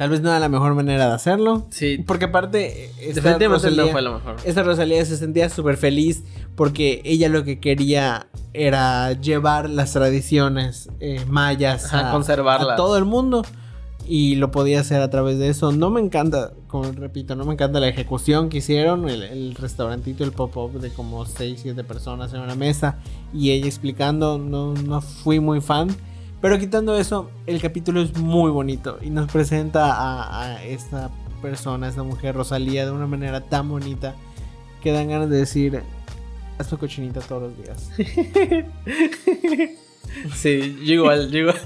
Tal 0.00 0.08
vez 0.08 0.22
no 0.22 0.30
era 0.30 0.40
la 0.40 0.48
mejor 0.48 0.72
manera 0.74 1.08
de 1.08 1.12
hacerlo. 1.12 1.66
Sí, 1.68 1.98
Porque 2.06 2.24
aparte, 2.24 2.84
eh, 2.86 2.90
esta 3.00 3.20
definitivamente 3.20 3.48
no 3.48 3.52
Rosalía- 3.76 3.92
fue 3.92 4.00
lo 4.00 4.14
mejor. 4.14 4.36
esta 4.46 4.62
Rosalía 4.62 5.04
se 5.04 5.18
sentía 5.18 5.50
súper 5.50 5.76
feliz 5.76 6.24
porque 6.56 7.02
ella 7.04 7.28
lo 7.28 7.44
que 7.44 7.60
quería 7.60 8.28
era 8.54 9.12
llevar 9.12 9.68
las 9.68 9.92
tradiciones 9.92 10.88
eh, 11.00 11.22
mayas 11.28 11.84
Ajá, 11.92 12.08
a, 12.08 12.12
conservarlas. 12.12 12.70
a 12.72 12.76
todo 12.76 12.96
el 12.96 13.04
mundo 13.04 13.42
y 14.08 14.36
lo 14.36 14.50
podía 14.50 14.80
hacer 14.80 15.02
a 15.02 15.10
través 15.10 15.38
de 15.38 15.48
eso. 15.50 15.70
No 15.70 15.90
me 15.90 16.00
encanta, 16.00 16.52
como 16.66 16.90
repito, 16.92 17.36
no 17.36 17.44
me 17.44 17.52
encanta 17.52 17.78
la 17.78 17.88
ejecución 17.88 18.48
que 18.48 18.56
hicieron, 18.56 19.06
el, 19.06 19.22
el 19.22 19.54
restaurantito, 19.54 20.24
el 20.24 20.32
pop-up 20.32 20.80
de 20.80 20.88
como 20.94 21.26
6, 21.26 21.60
7 21.62 21.84
personas 21.84 22.32
en 22.32 22.40
una 22.40 22.54
mesa 22.54 22.96
y 23.34 23.50
ella 23.50 23.66
explicando, 23.66 24.38
no, 24.38 24.72
no 24.72 25.02
fui 25.02 25.40
muy 25.40 25.60
fan. 25.60 25.94
Pero 26.40 26.58
quitando 26.58 26.96
eso, 26.98 27.30
el 27.46 27.60
capítulo 27.60 28.00
es 28.00 28.16
muy 28.16 28.50
bonito 28.50 28.98
y 29.02 29.10
nos 29.10 29.30
presenta 29.30 29.92
a, 29.92 30.42
a 30.54 30.64
esta 30.64 31.10
persona, 31.42 31.86
a 31.86 31.90
esta 31.90 32.02
mujer 32.02 32.34
Rosalía, 32.34 32.86
de 32.86 32.92
una 32.92 33.06
manera 33.06 33.40
tan 33.42 33.68
bonita 33.68 34.14
que 34.82 34.92
dan 34.92 35.08
ganas 35.08 35.28
de 35.28 35.36
decir, 35.36 35.82
haz 36.58 36.68
tu 36.68 36.78
cochinita 36.78 37.20
todos 37.20 37.42
los 37.42 37.56
días. 37.58 37.90
Sí, 40.34 40.76
yo 40.84 40.94
igual, 40.94 41.30
yo 41.30 41.38
igual. 41.40 41.60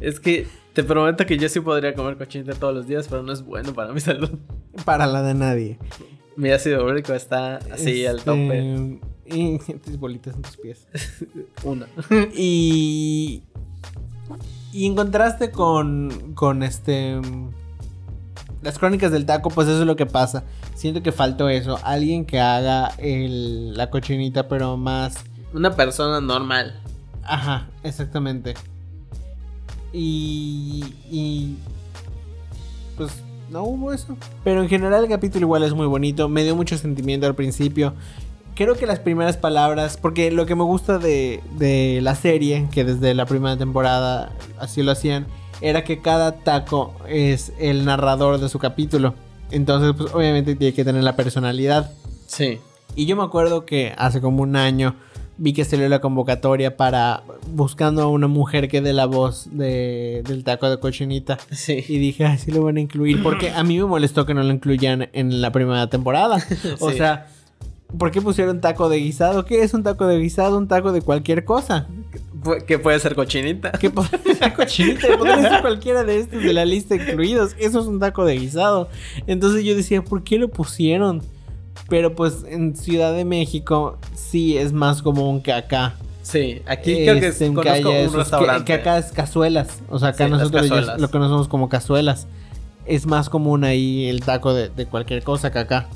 Es 0.00 0.20
que 0.20 0.46
te 0.74 0.84
prometo 0.84 1.24
que 1.24 1.38
yo 1.38 1.48
sí 1.48 1.60
podría 1.60 1.94
comer 1.94 2.18
cochinita 2.18 2.52
todos 2.54 2.74
los 2.74 2.86
días, 2.86 3.08
pero 3.08 3.22
no 3.22 3.32
es 3.32 3.42
bueno 3.42 3.72
para 3.72 3.92
mi 3.92 4.00
salud. 4.00 4.30
Para 4.84 5.06
la 5.06 5.22
de 5.22 5.34
nadie. 5.34 5.78
Mi 6.36 6.50
ácido 6.50 6.84
úrico 6.84 7.14
está 7.14 7.56
así 7.72 8.04
al 8.06 8.18
Este, 8.18 8.30
tope. 8.30 9.00
Y 9.26 9.58
tus 9.84 9.98
bolitas 9.98 10.36
en 10.36 10.42
tus 10.42 10.56
pies. 10.58 10.86
Una. 11.64 11.86
Y. 12.36 13.42
Y 14.72 14.86
en 14.86 14.94
contraste 14.94 15.50
con. 15.50 16.32
Con 16.34 16.62
este. 16.62 17.20
Las 18.62 18.78
crónicas 18.78 19.12
del 19.12 19.24
taco, 19.24 19.50
pues 19.50 19.68
eso 19.68 19.80
es 19.80 19.86
lo 19.86 19.96
que 19.96 20.06
pasa. 20.06 20.44
Siento 20.74 21.02
que 21.02 21.12
faltó 21.12 21.48
eso. 21.48 21.78
Alguien 21.84 22.24
que 22.24 22.40
haga 22.40 22.88
el, 22.98 23.74
la 23.74 23.90
cochinita, 23.90 24.48
pero 24.48 24.76
más. 24.76 25.24
Una 25.54 25.74
persona 25.74 26.20
normal. 26.20 26.80
Ajá, 27.22 27.68
exactamente. 27.82 28.54
Y. 29.92 30.84
Y. 31.10 31.56
Pues 32.96 33.22
no 33.50 33.62
hubo 33.62 33.92
eso. 33.92 34.16
Pero 34.44 34.62
en 34.62 34.68
general 34.68 35.04
el 35.04 35.08
capítulo 35.08 35.46
igual 35.46 35.62
es 35.62 35.72
muy 35.72 35.86
bonito. 35.86 36.28
Me 36.28 36.44
dio 36.44 36.54
mucho 36.54 36.76
sentimiento 36.76 37.26
al 37.26 37.34
principio. 37.34 37.94
Creo 38.58 38.74
que 38.74 38.86
las 38.86 38.98
primeras 38.98 39.36
palabras. 39.36 39.96
Porque 39.96 40.32
lo 40.32 40.44
que 40.44 40.56
me 40.56 40.64
gusta 40.64 40.98
de, 40.98 41.40
de 41.56 42.00
la 42.02 42.16
serie, 42.16 42.66
que 42.72 42.82
desde 42.82 43.14
la 43.14 43.24
primera 43.24 43.56
temporada 43.56 44.32
así 44.58 44.82
lo 44.82 44.90
hacían, 44.90 45.26
era 45.60 45.84
que 45.84 46.00
cada 46.00 46.32
taco 46.40 46.92
es 47.08 47.52
el 47.60 47.84
narrador 47.84 48.38
de 48.40 48.48
su 48.48 48.58
capítulo. 48.58 49.14
Entonces, 49.52 49.92
pues 49.96 50.12
obviamente 50.12 50.56
tiene 50.56 50.74
que 50.74 50.84
tener 50.84 51.04
la 51.04 51.14
personalidad. 51.14 51.92
Sí. 52.26 52.58
Y 52.96 53.06
yo 53.06 53.14
me 53.14 53.22
acuerdo 53.22 53.64
que 53.64 53.94
hace 53.96 54.20
como 54.20 54.42
un 54.42 54.56
año 54.56 54.96
vi 55.40 55.52
que 55.52 55.64
salió 55.64 55.88
la 55.88 56.00
convocatoria 56.00 56.76
para 56.76 57.22
buscando 57.52 58.02
a 58.02 58.08
una 58.08 58.26
mujer 58.26 58.68
que 58.68 58.80
dé 58.80 58.92
la 58.92 59.06
voz 59.06 59.46
de, 59.52 60.24
del 60.26 60.42
taco 60.42 60.68
de 60.68 60.80
cochinita. 60.80 61.38
Sí. 61.52 61.84
Y 61.88 61.98
dije, 61.98 62.24
ay, 62.26 62.38
sí 62.38 62.50
lo 62.50 62.64
van 62.64 62.76
a 62.76 62.80
incluir. 62.80 63.22
Porque 63.22 63.50
a 63.52 63.62
mí 63.62 63.78
me 63.78 63.84
molestó 63.84 64.26
que 64.26 64.34
no 64.34 64.42
lo 64.42 64.52
incluyan 64.52 65.08
en 65.12 65.40
la 65.40 65.52
primera 65.52 65.86
temporada. 65.88 66.44
O 66.80 66.90
Sí. 66.90 66.96
sea, 66.98 67.28
¿por 67.96 68.10
qué 68.10 68.20
pusieron 68.20 68.60
taco 68.60 68.88
de 68.88 68.98
guisado? 68.98 69.44
¿Qué 69.44 69.62
es 69.62 69.72
un 69.74 69.82
taco 69.82 70.06
de 70.06 70.18
guisado? 70.18 70.58
Un 70.58 70.68
taco 70.68 70.92
de 70.92 71.00
cualquier 71.02 71.44
cosa. 71.44 71.86
Que 72.66 72.78
puede 72.78 72.98
ser 73.00 73.14
cochinita. 73.14 73.72
¿Qué 73.72 73.90
podría 73.90 74.34
ser 74.38 74.54
cochinita? 74.54 75.08
Podría 75.18 75.42
ser 75.48 75.60
cualquiera 75.60 76.04
de 76.04 76.20
estos 76.20 76.42
de 76.42 76.52
la 76.52 76.64
lista 76.64 76.94
incluidos. 76.94 77.54
Eso 77.58 77.80
es 77.80 77.86
un 77.86 77.98
taco 77.98 78.24
de 78.24 78.38
guisado. 78.38 78.88
Entonces 79.26 79.64
yo 79.64 79.74
decía, 79.74 80.02
¿por 80.02 80.22
qué 80.22 80.38
lo 80.38 80.48
pusieron? 80.48 81.22
Pero 81.88 82.14
pues 82.14 82.44
en 82.48 82.76
Ciudad 82.76 83.12
de 83.14 83.24
México 83.24 83.98
sí 84.14 84.56
es 84.58 84.72
más 84.72 85.02
común 85.02 85.42
que 85.42 85.52
acá. 85.52 85.94
Sí, 86.22 86.60
aquí 86.66 86.94
creo 87.04 87.18
que 87.20 87.28
Este, 87.28 87.46
conozco 87.52 87.88
un 87.88 87.94
esos, 87.96 88.12
que- 88.12 88.18
restaurante. 88.18 88.64
Que, 88.66 88.72
acá 88.74 88.98
es 88.98 89.12
cazuelas. 89.12 89.80
O 89.88 89.98
sea, 89.98 90.08
acá 90.10 90.26
Sí, 90.26 90.30
nosotros 90.30 90.68
lo 91.00 91.10
conocemos 91.10 91.48
como 91.48 91.68
cazuelas. 91.68 92.26
Es 92.84 93.06
más 93.06 93.28
común 93.30 93.64
ahí 93.64 94.06
el 94.08 94.20
taco 94.20 94.52
de, 94.52 94.68
de 94.68 94.86
cualquier 94.86 95.22
cosa 95.22 95.50
que 95.50 95.58
acá. 95.58 95.86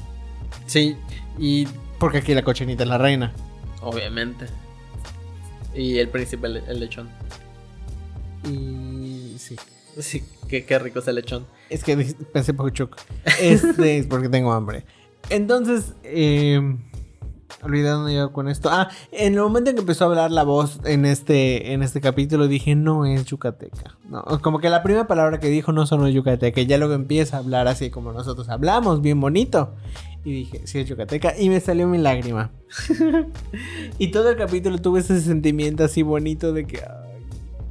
Sí, 0.66 0.96
y 1.38 1.66
Porque 1.98 2.18
aquí 2.18 2.34
la 2.34 2.42
cochinita 2.42 2.82
es 2.82 2.88
la 2.88 2.98
reina. 2.98 3.32
obviamente. 3.80 4.46
Y 5.74 5.98
el 5.98 6.08
príncipe, 6.08 6.46
el, 6.48 6.56
el 6.58 6.80
lechón. 6.80 7.08
Y 8.48 9.36
sí. 9.38 9.56
Sí, 9.98 10.24
qué, 10.48 10.64
qué 10.64 10.78
rico 10.78 10.98
es 11.00 11.08
el 11.08 11.16
lechón. 11.16 11.46
Es 11.70 11.84
que 11.84 11.96
pensé 12.32 12.54
Pachuco. 12.54 12.96
Este 13.40 13.98
es 13.98 14.06
porque 14.06 14.28
tengo 14.28 14.52
hambre. 14.52 14.84
Entonces, 15.30 15.92
eh, 16.02 16.76
olvidé 17.62 17.88
dónde 17.88 18.12
iba 18.14 18.32
con 18.32 18.48
esto. 18.48 18.68
Ah, 18.70 18.88
en 19.12 19.34
el 19.34 19.40
momento 19.40 19.70
en 19.70 19.76
que 19.76 19.80
empezó 19.80 20.04
a 20.04 20.08
hablar 20.08 20.30
la 20.30 20.42
voz 20.42 20.80
en 20.84 21.04
este, 21.04 21.72
en 21.72 21.82
este 21.82 22.00
capítulo, 22.00 22.48
dije, 22.48 22.74
no 22.74 23.06
es 23.06 23.24
yucateca. 23.24 23.96
No, 24.08 24.22
como 24.42 24.58
que 24.58 24.68
la 24.68 24.82
primera 24.82 25.06
palabra 25.06 25.40
que 25.40 25.48
dijo 25.48 25.72
no 25.72 25.86
sonó 25.86 26.08
yucateca. 26.08 26.60
Y 26.60 26.66
ya 26.66 26.78
luego 26.78 26.94
empieza 26.94 27.36
a 27.36 27.40
hablar 27.40 27.68
así 27.68 27.90
como 27.90 28.12
nosotros 28.12 28.48
hablamos, 28.48 29.00
bien 29.00 29.20
bonito. 29.20 29.74
Y 30.24 30.32
dije, 30.32 30.62
sí 30.66 30.80
es 30.80 30.88
yucateca. 30.88 31.38
Y 31.38 31.48
me 31.48 31.60
salió 31.60 31.86
mi 31.86 31.98
lágrima. 31.98 32.50
y 33.98 34.08
todo 34.08 34.30
el 34.30 34.36
capítulo 34.36 34.78
tuve 34.78 35.00
ese 35.00 35.20
sentimiento 35.20 35.84
así 35.84 36.02
bonito 36.02 36.52
de 36.52 36.66
que, 36.66 36.82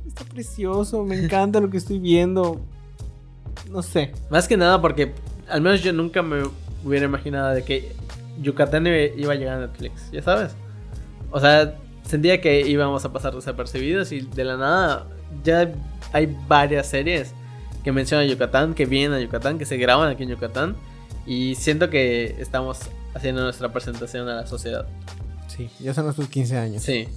está 0.07 0.23
precioso, 0.25 1.03
me 1.03 1.21
encanta 1.21 1.59
lo 1.59 1.69
que 1.69 1.77
estoy 1.77 1.99
viendo. 1.99 2.61
No 3.69 3.81
sé. 3.81 4.13
Más 4.29 4.47
que 4.47 4.57
nada 4.57 4.81
porque 4.81 5.13
al 5.49 5.61
menos 5.61 5.81
yo 5.83 5.93
nunca 5.93 6.21
me 6.21 6.43
hubiera 6.83 7.05
imaginado 7.05 7.49
de 7.49 7.63
que 7.63 7.93
Yucatán 8.41 8.85
iba 8.87 9.33
a 9.33 9.35
llegar 9.35 9.57
a 9.57 9.67
Netflix, 9.67 10.11
ya 10.11 10.21
sabes. 10.21 10.51
O 11.31 11.39
sea, 11.39 11.75
sentía 12.03 12.41
que 12.41 12.61
íbamos 12.67 13.05
a 13.05 13.13
pasar 13.13 13.33
desapercibidos 13.35 14.11
y 14.11 14.21
de 14.21 14.43
la 14.43 14.57
nada 14.57 15.07
ya 15.43 15.71
hay 16.13 16.35
varias 16.47 16.87
series 16.87 17.33
que 17.83 17.91
mencionan 17.91 18.27
Yucatán, 18.27 18.73
que 18.73 18.85
vienen 18.85 19.17
a 19.17 19.21
Yucatán, 19.21 19.57
que 19.57 19.65
se 19.65 19.77
graban 19.77 20.09
aquí 20.09 20.23
en 20.23 20.29
Yucatán 20.29 20.75
y 21.25 21.55
siento 21.55 21.89
que 21.89 22.35
estamos 22.39 22.79
haciendo 23.13 23.43
nuestra 23.43 23.71
presentación 23.71 24.27
a 24.29 24.35
la 24.35 24.47
sociedad. 24.47 24.85
Sí, 25.47 25.69
ya 25.79 25.93
son 25.93 26.05
nuestros 26.05 26.27
15 26.29 26.57
años. 26.57 26.83
Sí. 26.83 27.07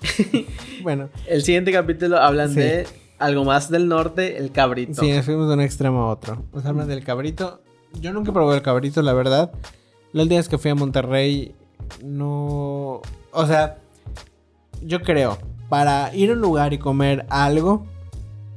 Bueno, 0.82 1.08
El 1.28 1.42
siguiente 1.42 1.72
capítulo 1.72 2.18
hablan 2.18 2.50
Sí. 2.54 2.60
de 2.60 2.86
algo 3.18 3.44
más 3.44 3.70
del 3.70 3.86
norte, 3.88 4.36
el 4.38 4.50
cabrito. 4.50 5.00
sí, 5.00 5.12
nos 5.12 5.24
fuimos 5.24 5.46
de 5.48 5.54
un 5.54 5.60
extremo 5.60 6.02
a 6.02 6.08
otro. 6.10 6.42
Nos 6.52 6.64
hablan 6.66 6.88
del 6.88 7.04
cabrito. 7.04 7.60
Yo 8.00 8.12
nunca 8.12 8.32
probé 8.32 8.56
el 8.56 8.62
cabrito, 8.62 9.00
la 9.02 9.12
verdad. 9.12 9.52
Los 10.12 10.28
días 10.28 10.48
que 10.48 10.58
fui 10.58 10.70
a 10.70 10.74
Monterrey, 10.74 11.54
no. 12.02 13.00
O 13.32 13.46
sea, 13.46 13.78
yo 14.82 15.02
creo, 15.02 15.38
para 15.68 16.14
ir 16.14 16.30
a 16.30 16.32
un 16.34 16.40
lugar 16.40 16.72
y 16.72 16.78
comer 16.78 17.26
algo, 17.30 17.86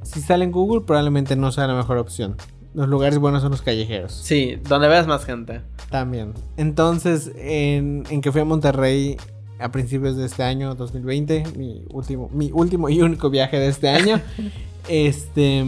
si 0.03 0.21
sale 0.21 0.45
en 0.45 0.51
Google, 0.51 0.81
probablemente 0.81 1.35
no 1.35 1.51
sea 1.51 1.67
la 1.67 1.75
mejor 1.75 1.97
opción. 1.97 2.35
Los 2.73 2.89
lugares 2.89 3.19
buenos 3.19 3.41
son 3.41 3.51
los 3.51 3.61
callejeros. 3.61 4.11
Sí, 4.11 4.57
donde 4.67 4.89
veas 4.89 5.07
más 5.07 5.23
gente. 5.23 5.61
También. 5.89 6.33
Entonces, 6.57 7.31
en, 7.37 8.03
en 8.09 8.19
que 8.19 8.33
fui 8.33 8.41
a 8.41 8.45
Monterrey 8.45 9.15
a 9.59 9.71
principios 9.71 10.17
de 10.17 10.25
este 10.25 10.43
año, 10.43 10.75
2020, 10.75 11.45
mi 11.55 11.85
último, 11.89 12.29
mi 12.33 12.51
último 12.51 12.89
y 12.89 13.01
único 13.01 13.29
viaje 13.29 13.57
de 13.57 13.67
este 13.69 13.87
año, 13.87 14.19
este, 14.89 15.63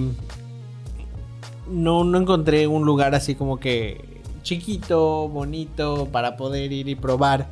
no, 1.70 2.03
no 2.03 2.17
encontré 2.17 2.67
un 2.67 2.86
lugar 2.86 3.15
así 3.15 3.36
como 3.36 3.58
que 3.58 4.16
chiquito, 4.47 5.27
bonito, 5.27 6.07
para 6.11 6.37
poder 6.37 6.71
ir 6.71 6.87
y 6.87 6.95
probar 6.95 7.47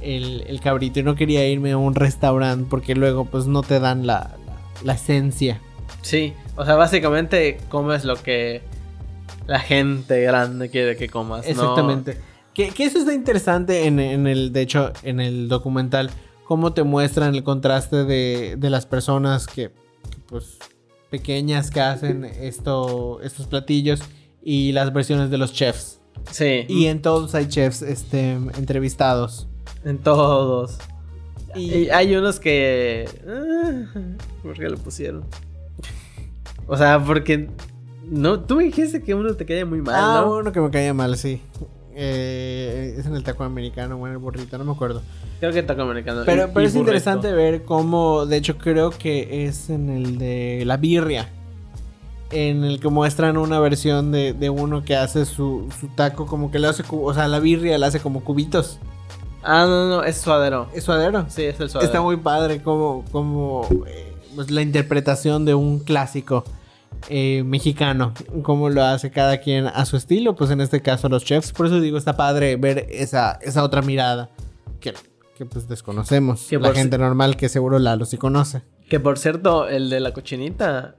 el, 0.00 0.44
el 0.46 0.60
cabrito. 0.60 1.00
Y 1.00 1.02
no 1.02 1.14
quería 1.14 1.46
irme 1.46 1.72
a 1.72 1.76
un 1.76 1.94
restaurante 1.94 2.66
porque 2.70 2.94
luego 2.94 3.26
pues 3.26 3.46
no 3.46 3.62
te 3.62 3.78
dan 3.80 4.06
la, 4.06 4.30
la- 4.46 4.56
la 4.84 4.92
esencia. 4.94 5.60
Sí, 6.02 6.32
o 6.56 6.64
sea, 6.64 6.76
básicamente 6.76 7.58
comes 7.68 8.04
lo 8.04 8.16
que 8.16 8.62
la 9.46 9.60
gente 9.60 10.22
grande 10.22 10.70
quiere 10.70 10.96
que 10.96 11.08
comas. 11.08 11.44
¿no? 11.44 11.50
Exactamente. 11.50 12.18
Que, 12.54 12.70
que 12.70 12.84
eso 12.84 12.98
está 12.98 13.12
interesante 13.12 13.86
en, 13.86 14.00
en 14.00 14.26
el, 14.26 14.52
de 14.52 14.62
hecho, 14.62 14.92
en 15.02 15.20
el 15.20 15.48
documental, 15.48 16.10
cómo 16.44 16.72
te 16.72 16.82
muestran 16.82 17.34
el 17.34 17.42
contraste 17.44 18.04
de, 18.04 18.56
de 18.56 18.70
las 18.70 18.86
personas 18.86 19.46
que, 19.46 19.70
que, 20.10 20.18
pues, 20.28 20.58
pequeñas 21.10 21.70
que 21.70 21.80
hacen 21.80 22.24
esto, 22.24 23.20
estos 23.22 23.46
platillos 23.46 24.00
y 24.42 24.72
las 24.72 24.92
versiones 24.92 25.30
de 25.30 25.38
los 25.38 25.52
chefs. 25.52 25.97
Sí, 26.30 26.64
Y 26.68 26.86
en 26.86 27.00
todos 27.02 27.34
hay 27.34 27.46
chefs 27.48 27.82
este, 27.82 28.32
entrevistados. 28.32 29.46
en 29.84 29.98
todos. 29.98 30.78
Y, 31.54 31.88
hay 31.88 32.14
unos 32.14 32.38
que... 32.40 33.08
ah, 33.26 34.00
¿Por 34.42 34.54
qué 34.54 34.68
lo 34.68 34.76
pusieron? 34.76 35.24
O 36.66 36.76
sea, 36.76 37.02
porque 37.02 37.48
No, 38.10 38.40
tú 38.40 38.56
me 38.56 38.64
dijiste 38.64 39.02
que 39.02 39.14
uno 39.14 39.34
te 39.34 39.46
caía 39.46 39.64
muy 39.66 39.80
mal, 39.80 39.94
ah, 39.96 40.20
¿no? 40.24 40.36
uno 40.36 40.52
que 40.52 40.60
me 40.60 40.70
caía 40.70 40.92
mal, 40.94 41.16
sí. 41.16 41.40
Eh, 42.00 42.94
es 42.98 43.06
en 43.06 43.14
el 43.16 43.24
taco 43.24 43.42
americano 43.44 43.96
o 43.96 44.06
en 44.06 44.12
el 44.12 44.18
burrito, 44.18 44.56
no 44.58 44.64
me 44.64 44.72
acuerdo. 44.72 45.02
Creo 45.40 45.52
que 45.52 45.62
taco 45.62 45.82
americano. 45.82 46.22
Pero, 46.26 46.44
y- 46.44 46.48
pero 46.48 46.60
y 46.62 46.66
es 46.66 46.72
burrito. 46.74 46.78
interesante 46.90 47.32
ver 47.32 47.62
cómo, 47.64 48.26
de 48.26 48.36
hecho 48.36 48.56
creo 48.58 48.90
que 48.90 49.46
es 49.46 49.68
en 49.70 49.88
el 49.90 50.18
de 50.18 50.62
la 50.66 50.76
birria, 50.76 51.28
en 52.30 52.64
el 52.64 52.80
que 52.80 52.88
muestran 52.88 53.36
una 53.36 53.58
versión 53.60 54.12
de, 54.12 54.32
de 54.32 54.50
uno 54.50 54.84
que 54.84 54.96
hace 54.96 55.24
su, 55.24 55.68
su 55.80 55.88
taco 55.88 56.26
como 56.26 56.50
que 56.50 56.58
le 56.58 56.68
hace, 56.68 56.82
o 56.90 57.14
sea, 57.14 57.28
la 57.28 57.38
birria 57.38 57.78
le 57.78 57.86
hace 57.86 58.00
como 58.00 58.22
cubitos. 58.22 58.78
Ah, 59.42 59.64
no, 59.66 59.88
no, 59.88 60.04
es 60.04 60.18
suadero. 60.18 60.68
Es 60.74 60.84
suadero. 60.84 61.26
Sí, 61.28 61.44
es 61.44 61.58
el 61.60 61.70
suadero. 61.70 61.86
Está 61.86 62.02
muy 62.02 62.16
padre 62.16 62.60
como, 62.60 63.04
como 63.12 63.66
eh, 63.86 64.14
pues, 64.34 64.50
la 64.50 64.62
interpretación 64.62 65.44
de 65.44 65.54
un 65.54 65.78
clásico 65.78 66.44
eh, 67.08 67.42
mexicano, 67.44 68.12
cómo 68.42 68.68
lo 68.68 68.82
hace 68.84 69.10
cada 69.10 69.38
quien 69.38 69.66
a 69.66 69.84
su 69.86 69.96
estilo, 69.96 70.34
pues 70.34 70.50
en 70.50 70.60
este 70.60 70.82
caso 70.82 71.08
los 71.08 71.24
chefs. 71.24 71.52
Por 71.52 71.66
eso 71.66 71.80
digo, 71.80 71.96
está 71.96 72.16
padre 72.16 72.56
ver 72.56 72.86
esa, 72.90 73.38
esa 73.40 73.62
otra 73.62 73.82
mirada 73.82 74.30
que, 74.80 74.92
que 75.36 75.46
pues 75.46 75.68
desconocemos. 75.68 76.46
Que 76.50 76.58
la 76.58 76.74
gente 76.74 76.98
normal 76.98 77.36
que 77.36 77.48
seguro 77.48 77.78
Lalo 77.78 78.04
sí 78.04 78.18
conoce. 78.18 78.62
Que 78.88 79.00
por 79.00 79.18
cierto, 79.18 79.68
el 79.68 79.90
de 79.90 80.00
la 80.00 80.12
cochinita, 80.12 80.96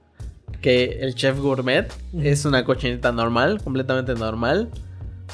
que 0.60 0.98
el 1.00 1.14
chef 1.14 1.38
gourmet 1.38 1.92
es 2.18 2.44
una 2.44 2.64
cochinita 2.64 3.12
normal, 3.12 3.62
completamente 3.62 4.14
normal. 4.14 4.70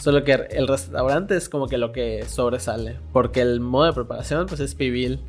Solo 0.00 0.24
que 0.24 0.32
el 0.32 0.68
restaurante 0.68 1.36
es 1.36 1.48
como 1.48 1.68
que 1.68 1.78
lo 1.78 1.92
que 1.92 2.24
sobresale. 2.26 2.98
Porque 3.12 3.40
el 3.40 3.60
modo 3.60 3.86
de 3.86 3.92
preparación, 3.92 4.46
pues 4.46 4.60
es 4.60 4.74
pibil. 4.74 5.20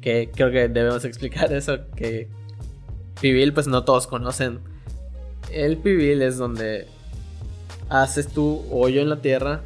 Que 0.00 0.30
creo 0.34 0.50
que 0.50 0.68
debemos 0.68 1.04
explicar 1.06 1.52
eso. 1.52 1.78
Que 1.96 2.28
pibil, 3.20 3.52
pues 3.52 3.66
no 3.66 3.84
todos 3.84 4.06
conocen. 4.06 4.60
El 5.50 5.78
pibil 5.78 6.22
es 6.22 6.36
donde 6.36 6.86
haces 7.88 8.28
tu 8.28 8.64
hoyo 8.70 9.02
en 9.02 9.10
la 9.10 9.20
tierra 9.20 9.62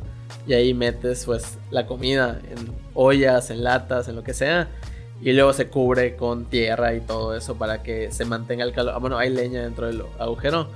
y 0.46 0.54
ahí 0.54 0.74
metes 0.74 1.24
pues 1.24 1.58
la 1.70 1.86
comida 1.86 2.40
en 2.50 2.72
ollas, 2.94 3.50
en 3.50 3.64
latas, 3.64 4.08
en 4.08 4.16
lo 4.16 4.22
que 4.22 4.34
sea. 4.34 4.68
Y 5.22 5.32
luego 5.32 5.52
se 5.52 5.68
cubre 5.68 6.14
con 6.16 6.44
tierra 6.44 6.94
y 6.94 7.00
todo 7.00 7.34
eso 7.34 7.56
para 7.56 7.82
que 7.82 8.12
se 8.12 8.24
mantenga 8.24 8.64
el 8.64 8.72
calor. 8.72 8.94
Ah, 8.94 8.98
bueno, 8.98 9.16
hay 9.18 9.30
leña 9.30 9.62
dentro 9.62 9.86
del 9.86 10.02
agujero. 10.18 10.68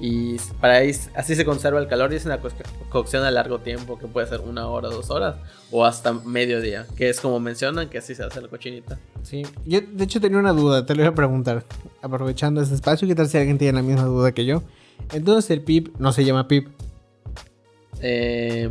Y 0.00 0.36
para 0.60 0.78
ahí, 0.78 0.90
así 1.14 1.36
se 1.36 1.44
conserva 1.44 1.78
el 1.78 1.86
calor 1.86 2.12
y 2.12 2.16
es 2.16 2.24
una 2.24 2.38
co- 2.40 2.48
cocción 2.88 3.22
a 3.22 3.30
largo 3.30 3.58
tiempo 3.60 3.98
que 3.98 4.08
puede 4.08 4.26
ser 4.26 4.40
una 4.40 4.66
hora, 4.66 4.88
dos 4.88 5.10
horas 5.10 5.36
o 5.70 5.84
hasta 5.84 6.12
mediodía. 6.12 6.86
Que 6.96 7.08
es 7.08 7.20
como 7.20 7.38
mencionan 7.38 7.88
que 7.88 7.98
así 7.98 8.14
se 8.16 8.24
hace 8.24 8.40
la 8.40 8.48
cochinita. 8.48 8.98
Sí. 9.22 9.42
Yo 9.64 9.80
de 9.80 10.02
hecho 10.04 10.20
tenía 10.20 10.38
una 10.38 10.52
duda, 10.52 10.84
te 10.84 10.94
lo 10.96 11.02
voy 11.02 11.12
a 11.12 11.14
preguntar. 11.14 11.64
Aprovechando 12.00 12.60
este 12.62 12.74
espacio, 12.74 13.06
¿qué 13.06 13.14
tal 13.14 13.28
si 13.28 13.38
alguien 13.38 13.58
tiene 13.58 13.74
la 13.74 13.82
misma 13.82 14.04
duda 14.04 14.32
que 14.32 14.44
yo? 14.44 14.64
Entonces 15.12 15.50
el 15.52 15.60
pip 15.60 15.94
no 15.98 16.12
se 16.12 16.24
llama 16.24 16.48
pip, 16.48 16.66
Eh, 18.00 18.68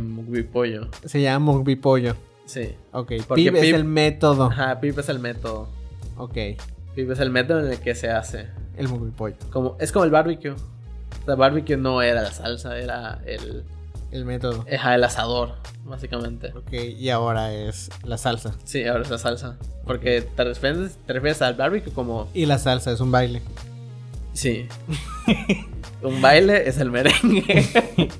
pollo. 0.52 0.88
se 1.06 1.22
llama 1.22 1.52
mukbi 1.52 1.76
pollo. 1.76 2.14
Sí. 2.52 2.74
Ok, 2.92 3.12
Porque 3.26 3.44
pip 3.44 3.54
es 3.56 3.62
pip- 3.62 3.74
el 3.74 3.84
método. 3.84 4.44
Ajá, 4.44 4.78
pip 4.80 4.98
es 4.98 5.08
el 5.08 5.18
método. 5.18 5.68
Ok, 6.18 6.34
Pip 6.94 7.10
es 7.10 7.20
el 7.20 7.30
método 7.30 7.60
en 7.64 7.72
el 7.72 7.78
que 7.80 7.94
se 7.94 8.10
hace. 8.10 8.48
el 8.76 8.86
pollo. 8.88 9.34
Como, 9.50 9.76
es 9.80 9.90
como 9.92 10.04
el 10.04 10.10
barbecue. 10.10 10.50
O 10.50 11.24
sea, 11.24 11.34
barbecue 11.36 11.76
no 11.78 12.02
era 12.02 12.20
la 12.22 12.30
salsa, 12.32 12.76
era 12.78 13.20
el, 13.24 13.64
El 14.10 14.26
método. 14.26 14.66
ajá, 14.70 14.94
el 14.94 15.02
asador, 15.04 15.54
básicamente. 15.84 16.48
Ok, 16.54 16.72
y 16.74 17.08
ahora 17.08 17.52
es 17.54 17.88
la 18.04 18.18
salsa. 18.18 18.52
Sí, 18.64 18.84
ahora 18.84 19.02
es 19.04 19.10
la 19.10 19.16
salsa. 19.18 19.56
Porque 19.86 20.20
te 20.20 20.44
refieres, 20.44 20.98
te 21.06 21.14
refieres 21.14 21.40
al 21.40 21.54
barbecue 21.54 21.92
como. 21.92 22.28
Y 22.34 22.44
la 22.44 22.58
salsa 22.58 22.92
es 22.92 23.00
un 23.00 23.10
baile. 23.10 23.40
Sí. 24.34 24.66
Un 26.02 26.20
baile 26.20 26.68
es 26.68 26.78
el 26.78 26.90
merengue. 26.90 27.66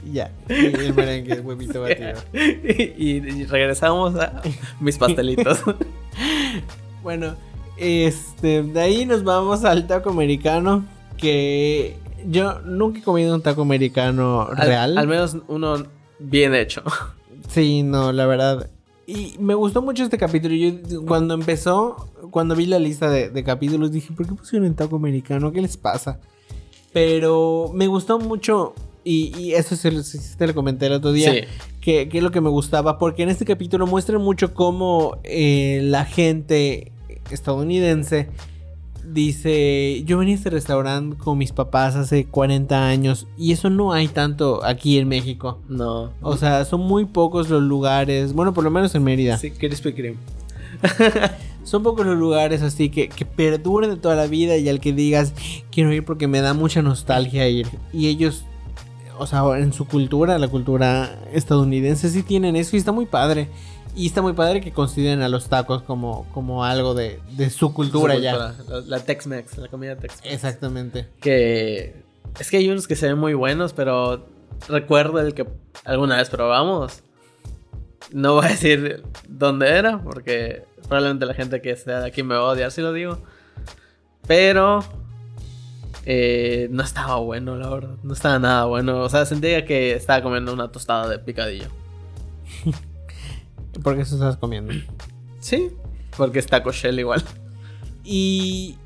Ya. 0.13 0.31
Y 0.49 0.53
el 0.67 0.95
merengue 0.95 1.33
es 1.35 1.41
huevito 1.41 1.81
batido. 1.83 2.21
y, 2.33 3.11
y 3.17 3.45
regresamos 3.47 4.15
a 4.17 4.43
mis 4.81 4.99
pastelitos. 4.99 5.61
Bueno, 7.03 7.35
este, 7.79 8.63
de 8.63 8.81
ahí 8.81 9.07
nos 9.07 9.25
vamos 9.25 9.65
al 9.65 9.87
taco 9.87 10.11
americano. 10.11 10.85
Que 11.17 11.97
yo 12.29 12.61
nunca 12.61 13.01
he 13.01 13.03
comido 13.03 13.35
un 13.35 13.43
taco 13.43 13.63
americano 13.63 14.43
Al- 14.55 14.67
real. 14.69 14.99
Al, 14.99 15.09
menos 15.09 15.37
uno 15.49 15.83
bien 16.21 16.55
hecho. 16.55 16.83
Sí, 17.49 17.83
no, 17.83 18.13
la 18.13 18.27
verdad. 18.27 18.71
Y 19.07 19.35
me 19.41 19.55
gustó 19.55 19.83
mucho 19.83 20.05
este 20.05 20.17
capítulo. 20.19 20.55
Yo 20.55 21.05
cuando 21.07 21.35
empezó, 21.35 22.09
cuando 22.31 22.55
vi 22.55 22.67
la 22.67 22.79
lista 22.79 23.11
de, 23.11 23.31
de 23.31 23.43
capítulos, 23.45 23.91
dije, 23.91 24.13
¿por 24.15 24.27
qué 24.29 24.35
pusieron 24.35 24.67
el 24.69 24.75
taco 24.75 24.97
americano? 24.97 25.51
¿Qué 25.53 25.61
les 25.61 25.77
pasa? 25.77 26.21
Pero 26.93 27.71
me 27.75 27.87
gustó 27.87 28.19
mucho. 28.19 28.75
Y, 29.05 29.37
y 29.37 29.55
eso 29.55 29.75
se 29.75 29.91
lo, 29.91 30.01
te 30.39 30.47
lo 30.47 30.55
comenté 30.55 30.87
el 30.87 30.93
otro 30.93 31.13
día. 31.13 31.33
Sí. 31.33 31.41
que, 31.81 32.09
que 32.09 32.19
es 32.19 32.25
lo 32.25 32.31
que 32.31 32.41
me 32.41 32.51
gustaba, 32.51 32.99
porque 32.99 33.25
en 33.25 33.31
este 33.31 33.45
capítulo 33.45 33.87
muestran 33.87 34.23
mucho 34.23 34.55
cómo 34.55 35.19
eh, 35.25 35.81
la 35.83 36.05
gente 36.05 36.93
estadounidense 37.31 38.29
dice, 39.05 40.03
yo 40.05 40.19
venía 40.19 40.35
a 40.35 40.37
este 40.39 40.51
restaurante 40.51 41.17
con 41.17 41.39
mis 41.39 41.53
papás 41.53 41.97
hace 41.97 42.25
40 42.27 42.87
años 42.87 43.27
y 43.37 43.53
eso 43.53 43.71
no 43.71 43.93
hay 43.93 44.09
tanto 44.09 44.65
aquí 44.65 44.99
en 44.99 45.09
México. 45.09 45.61
No. 45.69 46.13
O 46.21 46.37
sea, 46.37 46.65
son 46.65 46.81
muy 46.81 47.05
pocos 47.05 47.51
los 47.51 47.63
lugares, 47.63 48.33
bueno, 48.33 48.55
por 48.55 48.65
lo 48.65 48.71
menos 48.71 48.95
en 48.95 49.05
Mérida. 49.05 49.37
Sí, 49.39 49.51
Krispy 49.51 49.93
Kreme. 49.93 50.17
Son 51.65 51.83
pocos 51.83 52.05
los 52.07 52.19
lugares 52.19 52.63
así 52.63 52.91
que, 52.91 53.09
que 53.09 53.25
perduren 53.25 53.91
de 53.91 53.97
toda 53.97 54.17
la 54.17 54.27
vida 54.27 54.57
y 54.57 54.69
al 54.69 54.81
que 54.81 54.93
digas, 54.93 55.33
quiero 55.71 55.93
ir 55.93 56.05
porque 56.05 56.27
me 56.27 56.41
da 56.41 56.55
mucha 56.55 56.83
nostalgia 56.83 57.49
ir. 57.49 57.69
Y 57.93 58.09
ellos, 58.09 58.45
o 59.19 59.27
sea, 59.27 59.43
en 59.59 59.73
su 59.73 59.87
cultura, 59.87 60.39
la 60.39 60.49
cultura 60.49 61.19
estadounidense, 61.33 62.09
sí 62.11 62.23
tienen 62.23 62.57
eso 62.57 62.77
y 62.77 62.79
está 62.79 62.93
muy 62.93 63.07
padre. 63.07 63.49
Y 63.95 64.07
está 64.07 64.23
muy 64.23 64.33
padre 64.33 64.63
que 64.63 64.73
consideren 64.73 65.21
a 65.21 65.29
los 65.29 65.49
tacos 65.49 65.83
como, 65.83 66.27
como 66.33 66.65
algo 66.65 66.95
de, 66.95 67.21
de 67.33 67.51
su 67.51 67.75
cultura 67.75 68.15
Su 68.15 68.21
ya. 68.23 68.37
La, 68.37 68.81
la 68.87 69.01
Tex-Mex, 69.01 69.59
la 69.59 69.69
comida 69.69 69.97
Tex-Mex. 69.97 70.33
Exactamente. 70.33 71.09
Que 71.21 72.03
es 72.41 72.51
que 72.51 72.57
hay 72.57 72.69
unos 72.69 72.89
que 72.89 72.97
se 72.97 73.09
ven 73.09 73.19
muy 73.19 73.35
buenos, 73.35 73.75
pero 73.75 74.27
recuerdo 74.69 75.21
el 75.21 75.35
que 75.35 75.47
alguna 75.85 76.17
vez 76.17 76.31
probamos. 76.31 77.03
No 78.13 78.35
voy 78.35 78.47
a 78.47 78.49
decir 78.49 79.03
dónde 79.29 79.69
era, 79.69 80.03
porque 80.03 80.65
probablemente 80.89 81.27
la 81.27 81.35
gente 81.35 81.61
que 81.63 81.75
sea 81.77 82.01
de 82.01 82.07
aquí 82.09 82.23
me 82.23 82.35
va 82.35 82.41
a 82.43 82.53
odiar 82.53 82.71
si 82.71 82.81
lo 82.81 82.93
digo. 82.93 83.19
Pero 84.27 84.85
eh, 86.07 86.69
no 86.71 86.83
estaba 86.83 87.17
bueno, 87.17 87.57
la 87.57 87.69
verdad. 87.69 87.95
No 88.03 88.13
estaba 88.15 88.39
nada 88.39 88.65
bueno. 88.67 89.01
O 89.03 89.09
sea, 89.09 89.25
sentía 89.27 89.65
que 89.65 89.95
estaba 89.95 90.23
comiendo 90.23 90.53
una 90.53 90.69
tostada 90.71 91.09
de 91.09 91.19
picadillo. 91.19 91.67
¿Por 93.83 93.97
qué 93.97 94.03
eso 94.03 94.15
estás 94.17 94.37
comiendo? 94.37 94.73
Sí, 95.41 95.71
porque 96.17 96.39
está 96.39 96.63
Shell 96.63 96.99
igual. 97.01 97.23
Y, 98.05 98.77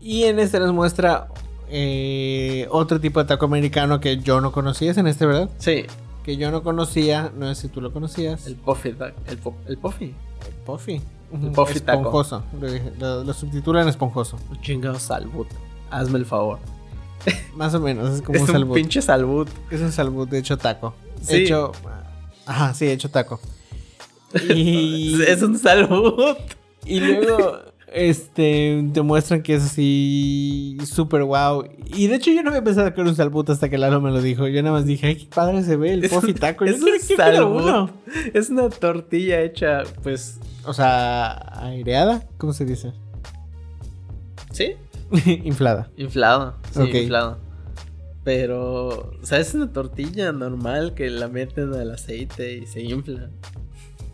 y 0.00 0.24
en 0.24 0.38
este 0.38 0.58
nos 0.58 0.72
muestra 0.72 1.28
eh, 1.70 2.66
otro 2.70 3.00
tipo 3.00 3.20
de 3.20 3.26
taco 3.26 3.44
americano 3.46 4.00
que 4.00 4.18
yo 4.18 4.40
no 4.40 4.52
conocía. 4.52 4.90
¿Es 4.90 4.98
en 4.98 5.06
este, 5.06 5.26
verdad? 5.26 5.48
Sí, 5.58 5.84
Que 6.24 6.36
yo 6.36 6.50
no 6.50 6.62
conocía. 6.62 7.32
No 7.36 7.54
sé 7.54 7.62
si 7.62 7.68
tú 7.68 7.80
lo 7.80 7.92
conocías. 7.92 8.46
el 8.46 8.56
puffy. 8.56 8.92
ta- 8.92 9.12
El, 9.26 9.38
po- 9.38 9.56
el 9.68 9.78
puffy. 9.78 10.14
Puffy. 11.54 11.78
esponjoso. 11.78 12.42
Lo, 12.98 13.24
lo- 13.24 13.32
subtitulan 13.32 13.88
esponjoso. 13.88 14.36
Chingado 14.60 14.98
salbut. 14.98 15.48
Hazme 15.90 16.18
el 16.18 16.26
favor. 16.26 16.58
Más 17.56 17.72
o 17.74 17.80
menos, 17.80 18.14
es 18.16 18.22
como 18.22 18.36
es 18.36 18.42
un 18.42 18.48
un 18.48 18.52
salbut. 18.54 18.74
pinche 18.74 19.00
salbut. 19.02 19.48
Es 19.70 19.80
un 19.80 19.92
salbut 19.92 20.28
de 20.28 20.38
hecho 20.38 20.56
taco. 20.58 20.94
Sí. 21.22 21.36
Hecho. 21.36 21.72
Ajá, 22.46 22.74
sí, 22.74 22.86
hecho 22.88 23.10
taco. 23.10 23.40
Y, 24.54 25.20
Es 25.22 25.42
un 25.42 25.58
salbut. 25.58 26.38
y 26.86 27.00
luego 27.00 27.58
este 27.92 28.82
te 28.94 29.02
muestran 29.02 29.42
que 29.42 29.54
es 29.56 29.64
así 29.64 30.78
súper 30.86 31.22
wow. 31.24 31.64
Y 31.94 32.06
de 32.06 32.16
hecho 32.16 32.30
yo 32.32 32.42
no 32.42 32.48
había 32.48 32.64
pensado 32.64 32.92
que 32.94 33.00
era 33.02 33.10
un 33.10 33.16
salbut 33.16 33.50
hasta 33.50 33.68
que 33.68 33.76
Lalo 33.76 34.00
me 34.00 34.10
lo 34.10 34.22
dijo. 34.22 34.48
Yo 34.48 34.62
nada 34.62 34.76
más 34.76 34.86
dije, 34.86 35.06
ay, 35.08 35.16
qué 35.16 35.26
padre 35.26 35.62
se 35.62 35.76
ve 35.76 35.92
el 35.92 36.04
Es 36.04 36.10
puffy 36.12 36.30
un- 36.30 36.38
taco. 36.38 36.64
Es 36.66 36.80
no 36.80 36.86
un 36.86 37.16
salbut. 37.16 37.90
Es 38.32 38.48
una 38.48 38.70
tortilla 38.70 39.42
hecha, 39.42 39.82
pues. 40.02 40.38
O 40.64 40.72
sea, 40.72 41.32
aireada, 41.66 42.22
¿cómo 42.38 42.52
se 42.52 42.64
dice? 42.64 42.92
¿Sí? 44.52 44.74
Inflada. 45.44 45.90
Inflado. 45.96 46.54
Sí, 46.72 46.80
Ok. 46.80 46.94
inflado. 46.94 47.38
Pero, 48.24 48.88
o 49.20 49.26
sea, 49.26 49.38
es 49.38 49.52
una 49.54 49.72
tortilla 49.72 50.30
normal 50.32 50.94
que 50.94 51.10
la 51.10 51.26
meten 51.28 51.74
al 51.74 51.90
aceite 51.90 52.58
y 52.58 52.66
se 52.66 52.82
infla. 52.82 53.28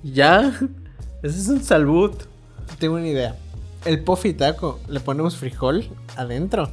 Ya. 0.03 0.59
Ese 1.23 1.39
es 1.39 1.49
un 1.49 1.63
salbut. 1.63 2.15
Tengo 2.79 2.95
una 2.95 3.07
idea. 3.09 3.37
El 3.85 4.03
puffy 4.03 4.33
taco, 4.33 4.81
le 4.89 5.01
ponemos 5.01 5.37
frijol 5.37 5.85
adentro. 6.17 6.69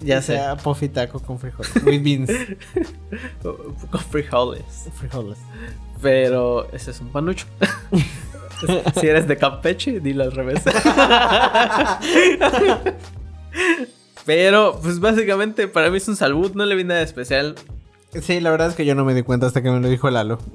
Ya 0.00 0.22
sea, 0.22 0.56
puffy 0.56 0.88
taco 0.88 1.20
con 1.20 1.38
frijol. 1.38 1.66
With 1.84 2.02
beans. 2.02 2.30
Con 3.42 4.00
frijoles. 4.00 4.88
Frijoles. 4.94 5.38
Pero 6.00 6.70
ese 6.72 6.92
es 6.92 7.00
un 7.00 7.08
panucho. 7.08 7.46
si 9.00 9.06
eres 9.06 9.26
de 9.26 9.36
Campeche, 9.36 10.00
dilo 10.00 10.24
al 10.24 10.32
revés. 10.32 10.62
Pero, 14.24 14.78
pues 14.82 15.00
básicamente 15.00 15.68
para 15.68 15.90
mí 15.90 15.96
es 15.96 16.06
un 16.06 16.16
salud, 16.16 16.52
no 16.54 16.64
le 16.66 16.74
vi 16.74 16.84
nada 16.84 17.02
especial. 17.02 17.54
Sí, 18.22 18.40
la 18.40 18.50
verdad 18.50 18.68
es 18.68 18.74
que 18.74 18.86
yo 18.86 18.94
no 18.94 19.04
me 19.04 19.12
di 19.14 19.22
cuenta 19.22 19.46
hasta 19.46 19.62
que 19.62 19.70
me 19.70 19.80
lo 19.80 19.88
dijo 19.88 20.08
Lalo. 20.10 20.38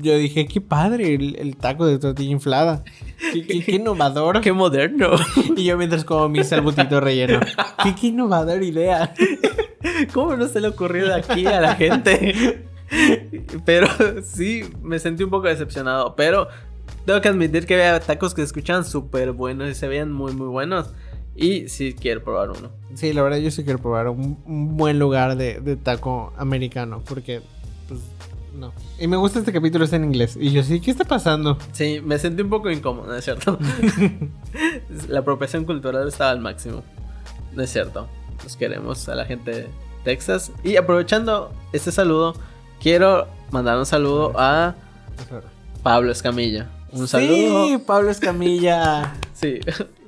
yo 0.00 0.16
dije, 0.16 0.46
qué 0.46 0.60
padre 0.60 1.14
el, 1.14 1.34
el 1.36 1.56
taco 1.56 1.84
de 1.84 1.98
tortilla 1.98 2.30
inflada. 2.30 2.84
Qué, 3.32 3.44
qué- 3.44 3.64
qué 3.64 3.72
innovador. 3.72 4.40
Qué 4.42 4.52
moderno. 4.52 5.10
Y 5.56 5.64
yo 5.64 5.76
mientras 5.76 6.04
como 6.04 6.28
mi 6.28 6.44
salbutito 6.44 7.00
relleno. 7.00 7.40
Qué, 7.82 7.94
qué 7.94 8.06
innovador 8.08 8.62
idea. 8.62 9.12
¿Cómo 10.14 10.36
no 10.36 10.46
se 10.46 10.60
le 10.60 10.68
ocurrió 10.68 11.12
aquí 11.14 11.44
a 11.46 11.60
la 11.60 11.74
gente? 11.74 12.64
Pero 13.64 13.88
sí, 14.24 14.62
me 14.82 14.98
sentí 14.98 15.24
un 15.24 15.30
poco 15.30 15.48
decepcionado. 15.48 16.14
Pero 16.14 16.46
tengo 17.04 17.20
que 17.20 17.28
admitir 17.28 17.66
que 17.66 17.74
había 17.74 17.98
tacos 18.00 18.32
que 18.34 18.42
se 18.42 18.46
escuchaban 18.46 18.84
súper 18.84 19.32
buenos 19.32 19.68
y 19.70 19.74
se 19.74 19.88
veían 19.88 20.12
muy, 20.12 20.32
muy 20.34 20.46
buenos. 20.48 20.92
Y 21.34 21.68
sí 21.68 21.94
quiero 21.98 22.22
probar 22.22 22.50
uno. 22.50 22.70
Sí, 22.94 23.12
la 23.12 23.22
verdad 23.22 23.38
yo 23.38 23.50
sí 23.50 23.64
quiero 23.64 23.78
probar 23.78 24.08
un, 24.08 24.38
un 24.44 24.76
buen 24.76 24.98
lugar 24.98 25.36
de, 25.36 25.60
de 25.60 25.76
taco 25.76 26.32
americano. 26.36 27.02
Porque, 27.06 27.40
pues, 27.88 28.00
no. 28.54 28.72
Y 28.98 29.06
me 29.06 29.16
gusta 29.16 29.38
este 29.38 29.52
capítulo, 29.52 29.84
está 29.84 29.96
en 29.96 30.04
inglés. 30.04 30.36
Y 30.38 30.50
yo 30.52 30.62
sí, 30.62 30.80
¿qué 30.80 30.90
está 30.90 31.04
pasando? 31.04 31.56
Sí, 31.72 32.00
me 32.04 32.18
sentí 32.18 32.42
un 32.42 32.50
poco 32.50 32.70
incómodo, 32.70 33.06
¿no 33.06 33.14
es 33.14 33.24
cierto? 33.24 33.58
la 35.08 35.20
apropiación 35.20 35.64
cultural 35.64 36.06
estaba 36.06 36.30
al 36.30 36.40
máximo. 36.40 36.82
No 37.54 37.62
es 37.62 37.70
cierto. 37.70 38.08
Los 38.44 38.56
queremos 38.56 39.08
a 39.08 39.14
la 39.14 39.24
gente 39.24 39.50
de 39.52 39.66
Texas. 40.04 40.52
Y 40.62 40.76
aprovechando 40.76 41.52
este 41.72 41.92
saludo, 41.92 42.34
quiero 42.80 43.26
mandar 43.50 43.78
un 43.78 43.86
saludo 43.86 44.32
a 44.36 44.74
Pablo 45.82 46.12
Escamilla. 46.12 46.70
Un 46.92 47.08
saludo. 47.08 47.66
Sí, 47.66 47.78
Pablo 47.86 48.10
Escamilla. 48.10 49.14
Sí. 49.34 49.58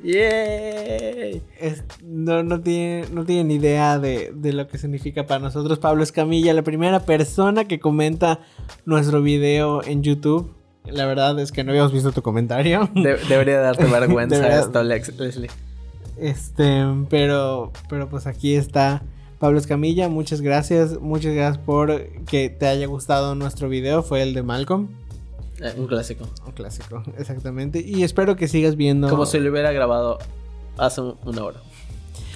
¡Yay! 0.04 1.42
Es- 1.60 1.84
no, 2.04 2.42
no, 2.42 2.60
tiene, 2.60 3.06
no 3.12 3.24
tiene 3.24 3.44
ni 3.44 3.54
idea 3.54 3.98
de, 3.98 4.32
de 4.34 4.52
lo 4.52 4.68
que 4.68 4.78
significa 4.78 5.26
para 5.26 5.40
nosotros 5.40 5.78
Pablo 5.78 6.02
Escamilla, 6.02 6.52
la 6.54 6.62
primera 6.62 7.00
persona 7.00 7.64
que 7.66 7.80
comenta 7.80 8.40
nuestro 8.84 9.22
video 9.22 9.82
en 9.82 10.02
YouTube. 10.02 10.54
La 10.84 11.06
verdad 11.06 11.38
es 11.40 11.50
que 11.50 11.64
no 11.64 11.70
habíamos 11.70 11.92
visto 11.92 12.12
tu 12.12 12.22
comentario. 12.22 12.88
De- 12.94 13.16
debería 13.28 13.58
darte 13.60 13.84
vergüenza 13.90 14.36
Debería- 14.36 14.60
esto, 14.60 14.82
Lex- 14.82 15.16
Leslie. 15.18 15.50
Este, 16.18 16.84
pero, 17.10 17.72
pero 17.88 18.08
pues 18.08 18.26
aquí 18.26 18.54
está 18.54 19.02
Pablo 19.38 19.58
Escamilla. 19.58 20.08
Muchas 20.08 20.42
gracias, 20.42 21.00
muchas 21.00 21.34
gracias 21.34 21.58
por 21.64 22.06
que 22.26 22.50
te 22.50 22.66
haya 22.66 22.86
gustado 22.86 23.34
nuestro 23.34 23.68
video. 23.68 24.02
Fue 24.02 24.22
el 24.22 24.32
de 24.34 24.42
Malcolm, 24.42 24.88
Eh, 25.60 25.72
un 25.76 25.86
clásico. 25.86 26.26
un 26.46 26.52
clásico, 26.52 27.02
exactamente. 27.18 27.80
Y 27.80 28.02
espero 28.02 28.36
que 28.36 28.48
sigas 28.48 28.76
viendo. 28.76 29.08
Como 29.08 29.26
si 29.26 29.38
lo 29.38 29.50
hubiera 29.50 29.72
grabado 29.72 30.18
hace 30.78 31.00
un- 31.00 31.16
una 31.24 31.44
hora. 31.44 31.60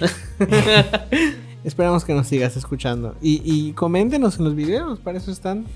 Esperamos 1.65 2.05
que 2.05 2.15
nos 2.15 2.27
sigas 2.29 2.57
escuchando. 2.57 3.17
Y, 3.21 3.43
y 3.45 3.73
coméntenos 3.73 4.39
en 4.39 4.45
los 4.45 4.55
videos, 4.55 5.01
para 5.01 5.19
eso 5.19 5.31
están. 5.31 5.67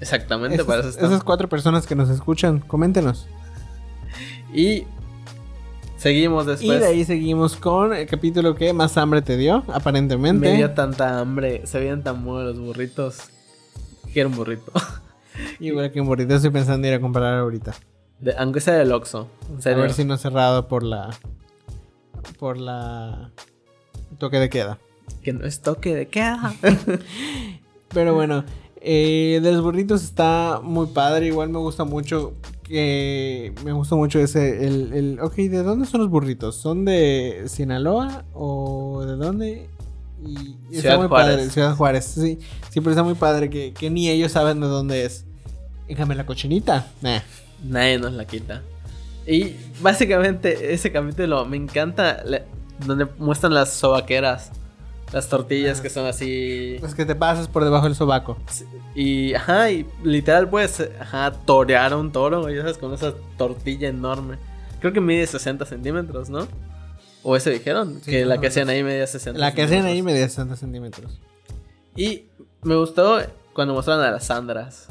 Exactamente, 0.00 0.54
Esas, 0.56 0.66
para 0.66 0.80
eso 0.80 0.88
está. 0.90 1.06
esas 1.06 1.24
cuatro 1.24 1.48
personas 1.48 1.86
que 1.86 1.94
nos 1.94 2.08
escuchan, 2.10 2.60
coméntenos. 2.60 3.26
Y 4.54 4.84
seguimos 5.96 6.46
después. 6.46 6.76
y 6.76 6.80
de 6.80 6.86
ahí 6.86 7.04
seguimos 7.04 7.56
con 7.56 7.92
el 7.94 8.06
capítulo 8.06 8.54
que 8.54 8.72
más 8.72 8.96
hambre 8.96 9.22
te 9.22 9.36
dio, 9.36 9.64
aparentemente. 9.72 10.48
Me 10.50 10.56
dio 10.56 10.70
tanta 10.72 11.18
hambre. 11.20 11.66
Se 11.66 11.78
veían 11.80 12.02
tan 12.02 12.24
buenos 12.24 12.56
los 12.56 12.64
burritos. 12.64 13.18
Quiero 14.12 14.28
un 14.28 14.36
burrito. 14.36 14.70
Igual 15.60 15.92
que 15.92 15.98
en 16.00 16.06
burrito 16.06 16.34
estoy 16.34 16.50
pensando 16.50 16.86
en 16.86 16.92
ir 16.94 16.98
a 16.98 17.00
comprar 17.00 17.38
ahorita. 17.38 17.74
De- 18.20 18.34
aunque 18.38 18.60
sea 18.60 18.74
del 18.74 18.92
Oxxo. 18.92 19.28
A 19.64 19.68
ver 19.74 19.92
si 19.92 20.04
no 20.04 20.14
ha 20.14 20.18
cerrado 20.18 20.68
por 20.68 20.82
la. 20.82 21.10
Por 22.38 22.58
la. 22.58 23.30
Toque 24.18 24.38
de 24.38 24.48
queda. 24.48 24.78
Que 25.22 25.32
no 25.32 25.44
es 25.44 25.60
toque 25.60 25.94
de 25.94 26.06
queda. 26.08 26.54
Pero 27.88 28.14
bueno, 28.14 28.44
eh, 28.80 29.40
de 29.42 29.52
los 29.52 29.62
burritos 29.62 30.02
está 30.02 30.60
muy 30.62 30.86
padre. 30.88 31.26
Igual 31.26 31.48
me 31.50 31.58
gusta 31.58 31.84
mucho. 31.84 32.34
Que 32.62 33.52
me 33.64 33.72
gusta 33.72 33.96
mucho 33.96 34.18
ese. 34.20 34.66
El, 34.66 34.92
el- 34.92 35.20
ok, 35.20 35.34
¿de 35.34 35.62
dónde 35.62 35.86
son 35.86 36.00
los 36.00 36.10
burritos? 36.10 36.56
¿Son 36.56 36.84
de 36.84 37.44
Sinaloa? 37.46 38.24
¿O 38.34 39.02
de 39.04 39.16
dónde? 39.16 39.68
Y, 40.24 40.56
y 40.70 40.76
está 40.76 40.80
Ciudad 40.82 40.98
muy 40.98 41.08
Juárez. 41.08 41.36
padre. 41.36 41.50
Ciudad 41.50 41.74
Juárez, 41.76 42.04
sí. 42.04 42.38
Sí, 42.70 42.80
pero 42.80 42.90
está 42.90 43.02
muy 43.02 43.14
padre 43.14 43.50
que, 43.50 43.72
que 43.74 43.90
ni 43.90 44.08
ellos 44.08 44.32
saben 44.32 44.60
de 44.60 44.68
dónde 44.68 45.04
es. 45.04 45.26
Déjame 45.88 46.14
la 46.14 46.24
cochinita. 46.26 46.86
Nah. 47.00 47.20
Nadie 47.64 47.98
nos 47.98 48.12
la 48.12 48.24
quita. 48.26 48.62
Y 49.26 49.54
básicamente 49.80 50.72
ese 50.74 50.90
capítulo 50.92 51.44
me 51.44 51.56
encanta. 51.56 52.22
le- 52.24 52.44
donde 52.86 53.06
muestran 53.18 53.54
las 53.54 53.72
sobaqueras. 53.72 54.50
Las 55.12 55.28
tortillas 55.28 55.78
Ah. 55.78 55.82
que 55.82 55.90
son 55.90 56.06
así. 56.06 56.76
Es 56.82 56.94
que 56.94 57.04
te 57.04 57.14
pasas 57.14 57.46
por 57.46 57.62
debajo 57.64 57.84
del 57.84 57.94
sobaco. 57.94 58.38
Y, 58.94 59.34
ajá, 59.34 59.70
y 59.70 59.86
literal 60.02 60.48
puedes, 60.48 60.88
ajá, 60.98 61.32
torear 61.44 61.92
a 61.92 61.96
un 61.98 62.10
toro, 62.10 62.48
ya 62.50 62.62
sabes, 62.62 62.78
con 62.78 62.94
esa 62.94 63.12
tortilla 63.36 63.88
enorme. 63.88 64.38
Creo 64.80 64.92
que 64.92 65.00
mide 65.02 65.26
60 65.26 65.66
centímetros, 65.66 66.30
¿no? 66.30 66.48
O 67.22 67.36
eso 67.36 67.50
dijeron, 67.50 68.00
Sí, 68.02 68.10
que 68.10 68.24
la 68.24 68.40
que 68.40 68.46
hacían 68.48 68.68
ahí 68.70 68.82
medía 68.82 69.06
60 69.06 69.38
La 69.38 69.52
que 69.54 69.62
hacían 69.62 69.84
ahí 69.84 70.02
medía 70.02 70.26
60 70.28 70.56
centímetros. 70.56 71.20
Y 71.94 72.24
me 72.62 72.74
gustó 72.74 73.20
cuando 73.52 73.74
mostraron 73.74 74.04
a 74.04 74.10
las 74.10 74.24
Sandras. 74.24 74.88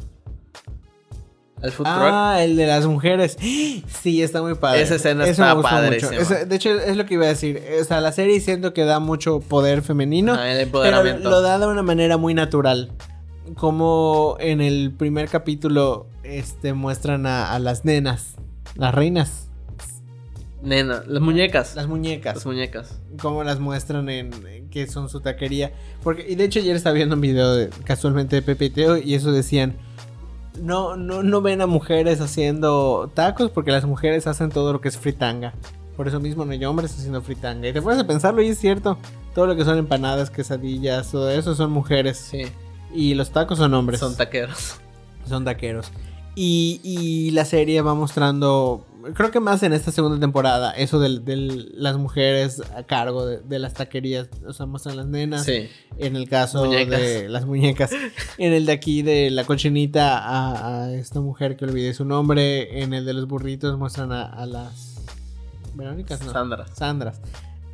Al 1.61 1.71
food 1.71 1.85
truck. 1.85 1.97
Ah, 1.97 2.37
el 2.41 2.55
de 2.55 2.65
las 2.67 2.85
mujeres. 2.85 3.37
Sí, 4.01 4.23
está 4.23 4.41
muy 4.41 4.55
padre. 4.55 4.81
Esa 4.81 4.95
escena 4.95 5.25
Eso 5.25 5.43
está. 5.43 5.87
Eso- 5.87 6.45
de 6.45 6.55
hecho, 6.55 6.69
es 6.71 6.97
lo 6.97 7.05
que 7.05 7.13
iba 7.15 7.25
a 7.25 7.29
decir. 7.29 7.61
O 7.79 7.83
sea, 7.83 8.01
la 8.01 8.11
serie 8.11 8.39
siento 8.39 8.73
que 8.73 8.83
da 8.83 8.99
mucho 8.99 9.39
poder 9.39 9.81
femenino. 9.83 10.41
El 10.43 10.67
pero 10.69 11.03
lo 11.03 11.41
da 11.41 11.59
de 11.59 11.67
una 11.67 11.83
manera 11.83 12.17
muy 12.17 12.33
natural. 12.33 12.91
Como 13.55 14.37
en 14.39 14.61
el 14.61 14.91
primer 14.97 15.27
capítulo 15.27 16.07
este, 16.23 16.73
muestran 16.73 17.25
a, 17.25 17.53
a 17.53 17.59
las 17.59 17.85
nenas, 17.85 18.35
las 18.75 18.95
reinas, 18.95 19.49
Nena, 20.63 21.03
las 21.07 21.21
muñecas. 21.21 21.75
las 21.75 21.87
muñecas. 21.87 22.35
Las 22.35 22.45
muñecas. 22.45 22.99
Cómo 23.21 23.43
las 23.43 23.59
muestran 23.59 24.09
en 24.09 24.31
en 24.47 24.69
que 24.69 24.87
son 24.87 25.09
su 25.09 25.19
taquería. 25.19 25.73
Porque, 26.03 26.25
y 26.27 26.35
de 26.35 26.45
hecho 26.45 26.59
ayer 26.59 26.75
estaba 26.75 26.93
viendo 26.93 27.15
un 27.15 27.21
video 27.21 27.53
de, 27.55 27.69
casualmente 27.83 28.35
de 28.37 28.41
Pepe 28.41 28.65
y 28.65 28.69
Teo 28.69 28.97
y 28.97 29.15
eso 29.15 29.31
decían. 29.31 29.75
No, 30.59 30.95
no, 30.97 31.23
no 31.23 31.41
ven 31.41 31.61
a 31.61 31.65
mujeres 31.67 32.19
haciendo 32.21 33.09
tacos 33.13 33.49
porque 33.51 33.71
las 33.71 33.85
mujeres 33.85 34.27
hacen 34.27 34.49
todo 34.49 34.73
lo 34.73 34.81
que 34.81 34.89
es 34.89 34.97
fritanga. 34.97 35.53
Por 35.95 36.07
eso 36.07 36.19
mismo 36.19 36.45
no 36.45 36.51
hay 36.51 36.63
hombres 36.65 36.91
haciendo 36.93 37.21
fritanga. 37.21 37.67
Y 37.67 37.73
te 37.73 37.81
pones 37.81 37.99
a 37.99 38.07
pensarlo 38.07 38.41
y 38.41 38.49
es 38.49 38.57
cierto. 38.59 38.97
Todo 39.33 39.47
lo 39.47 39.55
que 39.55 39.63
son 39.63 39.77
empanadas, 39.77 40.29
quesadillas, 40.29 41.11
todo 41.11 41.29
eso 41.31 41.55
son 41.55 41.71
mujeres. 41.71 42.17
Sí, 42.17 42.43
Y 42.93 43.13
los 43.13 43.31
tacos 43.31 43.59
son 43.59 43.73
hombres. 43.73 43.99
son 43.99 44.15
taqueros. 44.17 44.75
son 45.27 45.45
taqueros. 45.45 45.91
Y, 46.35 46.79
y 46.83 47.31
la 47.31 47.45
serie 47.45 47.81
va 47.81 47.93
mostrando, 47.93 48.85
creo 49.13 49.31
que 49.31 49.39
más 49.39 49.63
en 49.63 49.73
esta 49.73 49.91
segunda 49.91 50.19
temporada, 50.19 50.71
eso 50.71 50.99
de, 50.99 51.19
de 51.19 51.35
las 51.73 51.97
mujeres 51.97 52.61
a 52.75 52.83
cargo 52.83 53.25
de, 53.25 53.39
de 53.39 53.59
las 53.59 53.73
taquerías. 53.73 54.29
O 54.47 54.53
sea, 54.53 54.65
muestran 54.65 54.97
las 54.97 55.07
nenas. 55.07 55.45
Sí. 55.45 55.69
En 55.97 56.15
el 56.15 56.27
caso 56.29 56.65
Muñecas. 56.65 56.99
de 56.99 57.29
las 57.29 57.45
muñecas. 57.45 57.91
en 58.37 58.53
el 58.53 58.65
de 58.65 58.71
aquí 58.71 59.01
de 59.01 59.29
la 59.31 59.43
cochinita 59.43 60.17
a, 60.19 60.83
a 60.83 60.93
esta 60.93 61.21
mujer 61.21 61.57
que 61.57 61.65
olvidé 61.65 61.93
su 61.93 62.05
nombre. 62.05 62.81
En 62.81 62.93
el 62.93 63.05
de 63.05 63.13
los 63.13 63.27
burritos 63.27 63.77
muestran 63.77 64.11
a, 64.11 64.23
a 64.23 64.45
las... 64.45 65.01
Verónicas, 65.73 66.23
no. 66.25 66.31
Sandras. 66.31 66.71
Sandras. 66.75 67.21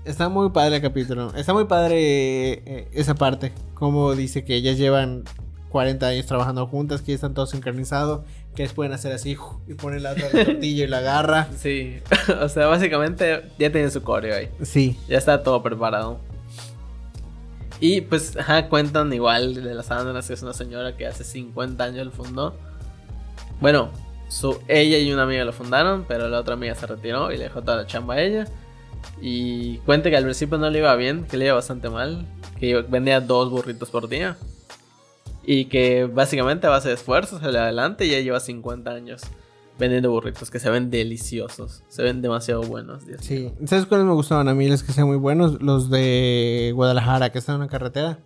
Está 0.06 0.30
muy 0.30 0.52
padre 0.52 0.78
el 0.78 0.82
capítulo. 0.82 1.34
Está 1.36 1.54
muy 1.54 1.66
padre 1.66 1.98
eh, 2.00 2.88
esa 2.94 3.16
parte. 3.16 3.52
Como 3.74 4.16
dice 4.16 4.46
que 4.46 4.56
ellas 4.56 4.78
llevan 4.78 5.24
40 5.70 6.08
años 6.08 6.26
trabajando 6.26 6.66
juntas, 6.68 7.02
que 7.02 7.12
ya 7.12 7.16
están 7.16 7.34
todos 7.34 7.50
sincronizados, 7.52 8.22
que 8.58 8.64
les 8.64 8.74
pueden 8.74 8.92
hacer 8.92 9.14
así 9.14 9.38
y 9.68 9.74
ponen 9.76 10.02
la 10.02 10.14
otra 10.14 10.32
tortilla 10.32 10.84
y 10.84 10.88
la 10.88 10.98
agarra. 10.98 11.48
Sí. 11.58 12.00
o 12.42 12.50
sea, 12.50 12.66
básicamente 12.66 13.44
ya 13.60 13.72
tienen 13.72 13.92
su 13.92 14.02
coreo 14.02 14.36
ahí. 14.36 14.50
Sí. 14.64 14.98
Ya 15.08 15.20
está 15.20 15.44
todo 15.44 15.62
preparado. 15.62 16.20
Y 17.80 18.02
pues, 18.02 18.36
ajá, 18.36 18.68
cuentan 18.68 19.14
igual 19.14 19.54
de 19.54 19.76
las 19.76 19.86
Sandras, 19.86 20.28
que 20.28 20.34
es 20.34 20.42
una 20.42 20.54
señora 20.54 20.98
que 20.98 21.06
hace 21.06 21.24
50 21.24 21.84
años 21.84 22.08
lo 22.08 22.12
fundó. 22.12 22.56
Bueno, 23.62 23.92
su, 24.28 24.60
ella 24.68 24.98
y 24.98 25.14
una 25.14 25.24
amiga 25.24 25.46
lo 25.46 25.54
fundaron, 25.54 26.06
pero 26.08 26.28
la 26.28 26.40
otra 26.40 26.56
amiga 26.56 26.74
se 26.74 26.88
retiró 26.88 27.32
y 27.32 27.38
le 27.38 27.44
dejó 27.44 27.62
toda 27.62 27.78
la 27.78 27.86
chamba 27.86 28.16
a 28.16 28.22
ella. 28.22 28.48
Y 29.22 29.78
cuenta 29.80 30.10
que 30.10 30.18
al 30.18 30.24
principio 30.24 30.58
no 30.58 30.68
le 30.72 30.80
iba 30.80 30.96
bien, 30.96 31.26
que 31.26 31.38
le 31.38 31.46
iba 31.46 31.54
bastante 31.54 31.92
mal, 31.92 32.26
que 32.60 32.82
vendía 32.82 33.22
dos 33.22 33.52
burritos 33.52 33.92
por 33.92 34.10
día. 34.10 34.36
Y 35.48 35.66
que 35.66 36.04
básicamente 36.06 36.68
a 36.68 36.70
base 36.70 36.90
de 36.90 36.96
esfuerzo 36.96 37.40
sale 37.40 37.58
adelante 37.58 38.06
y 38.06 38.12
ya 38.12 38.20
lleva 38.20 38.40
50 38.40 38.92
años 38.92 39.22
vendiendo 39.80 40.12
burritos 40.12 40.52
que 40.52 40.60
se 40.60 40.70
ven 40.70 40.92
deliciosos, 40.92 41.84
se 41.88 42.04
ven 42.04 42.22
demasiado 42.22 42.64
buenos. 42.64 43.06
Dios 43.06 43.30
mío. 43.30 43.54
Sí. 43.58 43.66
¿Sabes 43.66 43.86
cuáles 43.86 44.06
me 44.06 44.14
gustaban 44.14 44.50
a 44.50 44.54
mí? 44.54 44.68
Los 44.68 44.84
que 44.84 44.92
sean 44.92 45.08
muy 45.08 45.16
buenos. 45.16 45.62
Los 45.62 45.90
de 45.90 46.74
Guadalajara, 46.76 47.32
que 47.32 47.40
están 47.40 47.56
en 47.56 47.62
una 47.62 47.70
carretera. 47.70 48.20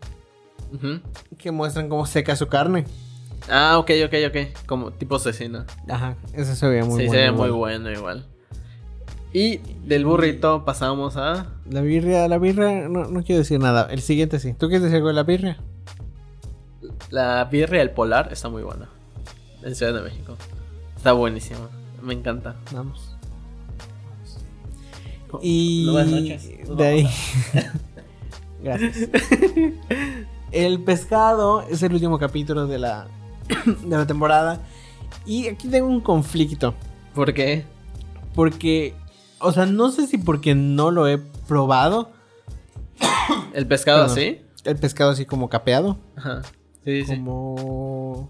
Ujú. 0.74 1.00
Que 1.38 1.52
muestran 1.52 1.90
cómo 1.90 2.06
seca 2.08 2.36
su 2.36 2.48
carne. 2.48 2.86
Ah, 3.50 3.78
ok, 3.78 3.92
ok, 4.06 4.14
ok. 4.28 4.66
Como 4.66 4.92
tipo 4.92 5.20
cecina. 5.20 5.68
Ajá. 5.88 6.16
Ese 6.34 6.56
se 6.56 6.68
veía 6.68 6.86
muy 6.86 7.02
sí, 7.02 7.08
bueno. 7.08 7.12
se 7.12 7.18
ve 7.18 7.26
igual. 7.28 7.50
muy 7.50 7.58
bueno 7.58 7.92
igual. 7.92 8.26
Y 9.34 9.60
del 9.86 10.06
burrito 10.06 10.66
pasamos 10.66 11.18
a. 11.18 11.48
La 11.70 11.82
birria, 11.82 12.28
la 12.28 12.38
birria, 12.38 12.90
no, 12.90 13.06
no 13.06 13.24
quiero 13.24 13.40
decir 13.40 13.60
nada. 13.60 13.88
El 13.92 14.02
siguiente 14.02 14.40
sí. 14.40 14.54
¿Tú 14.54 14.68
quieres 14.68 14.84
decir 14.84 14.98
algo 14.98 15.10
de 15.10 15.14
la 15.14 15.24
birria? 15.24 15.60
La 17.12 17.43
birria 17.43 17.80
del 17.80 17.91
polar 17.91 18.30
está 18.32 18.47
muy 18.47 18.63
buena. 18.63 18.88
En 19.63 19.76
Ciudad 19.76 19.93
de 19.93 20.02
México. 20.02 20.38
Está 20.95 21.12
buenísima. 21.12 21.69
Me 22.02 22.13
encanta. 22.13 22.56
Vamos. 22.71 23.17
Y 25.41 25.89
buenas 25.89 26.10
noches. 26.10 26.78
de 26.78 26.88
ahí. 26.88 27.10
Gracias. 28.63 29.10
El 30.52 30.84
pescado 30.84 31.63
es 31.63 31.84
el 31.84 31.93
último 31.93 32.17
capítulo 32.17 32.65
de 32.65 32.80
la, 32.80 33.08
de 33.65 33.97
la 33.97 34.08
temporada. 34.08 34.62
Y 35.26 35.50
aquí 35.50 35.67
tengo 35.67 35.88
un 35.88 36.00
conflicto. 36.00 36.76
¿Por 37.13 37.34
qué? 37.34 37.65
Porque, 38.34 38.93
o 39.39 39.52
sea, 39.52 39.65
no 39.65 39.91
sé 39.91 40.08
si 40.08 40.17
porque 40.17 40.56
no 40.56 40.91
lo 40.91 41.10
he 41.10 41.17
probado. 41.17 42.12
¿El 43.54 43.67
pescado 43.67 44.06
así? 44.06 44.41
El 44.63 44.78
pescado 44.78 45.12
así 45.12 45.26
como 45.26 45.50
capeado. 45.50 45.97
Ajá. 46.15 46.41
Sí, 46.84 47.04
sí. 47.06 47.15
Como. 47.17 48.30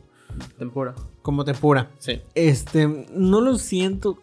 Tempura. 0.57 0.95
Como 1.21 1.43
tempura. 1.43 1.89
Sí. 1.99 2.21
Este, 2.35 3.07
no 3.13 3.41
lo 3.41 3.57
siento. 3.57 4.17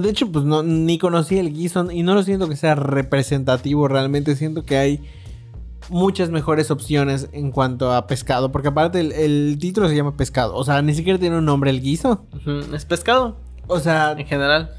De 0.00 0.08
hecho, 0.08 0.30
pues 0.32 0.44
no, 0.44 0.62
ni 0.62 0.98
conocí 0.98 1.38
el 1.38 1.52
guiso 1.52 1.90
y 1.90 2.02
no 2.02 2.14
lo 2.14 2.22
siento 2.22 2.48
que 2.48 2.56
sea 2.56 2.74
representativo. 2.74 3.86
Realmente 3.88 4.34
siento 4.36 4.64
que 4.64 4.76
hay 4.76 5.00
muchas 5.90 6.30
mejores 6.30 6.70
opciones 6.70 7.28
en 7.32 7.50
cuanto 7.50 7.92
a 7.92 8.06
pescado. 8.06 8.50
Porque 8.50 8.68
aparte 8.68 9.00
el, 9.00 9.12
el 9.12 9.58
título 9.60 9.88
se 9.88 9.96
llama 9.96 10.16
pescado. 10.16 10.54
O 10.54 10.64
sea, 10.64 10.82
ni 10.82 10.94
siquiera 10.94 11.18
tiene 11.18 11.38
un 11.38 11.44
nombre 11.44 11.70
el 11.70 11.80
guiso. 11.80 12.26
Es 12.72 12.84
pescado, 12.84 13.36
O 13.66 13.78
sea, 13.78 14.12
en 14.12 14.26
general. 14.26 14.70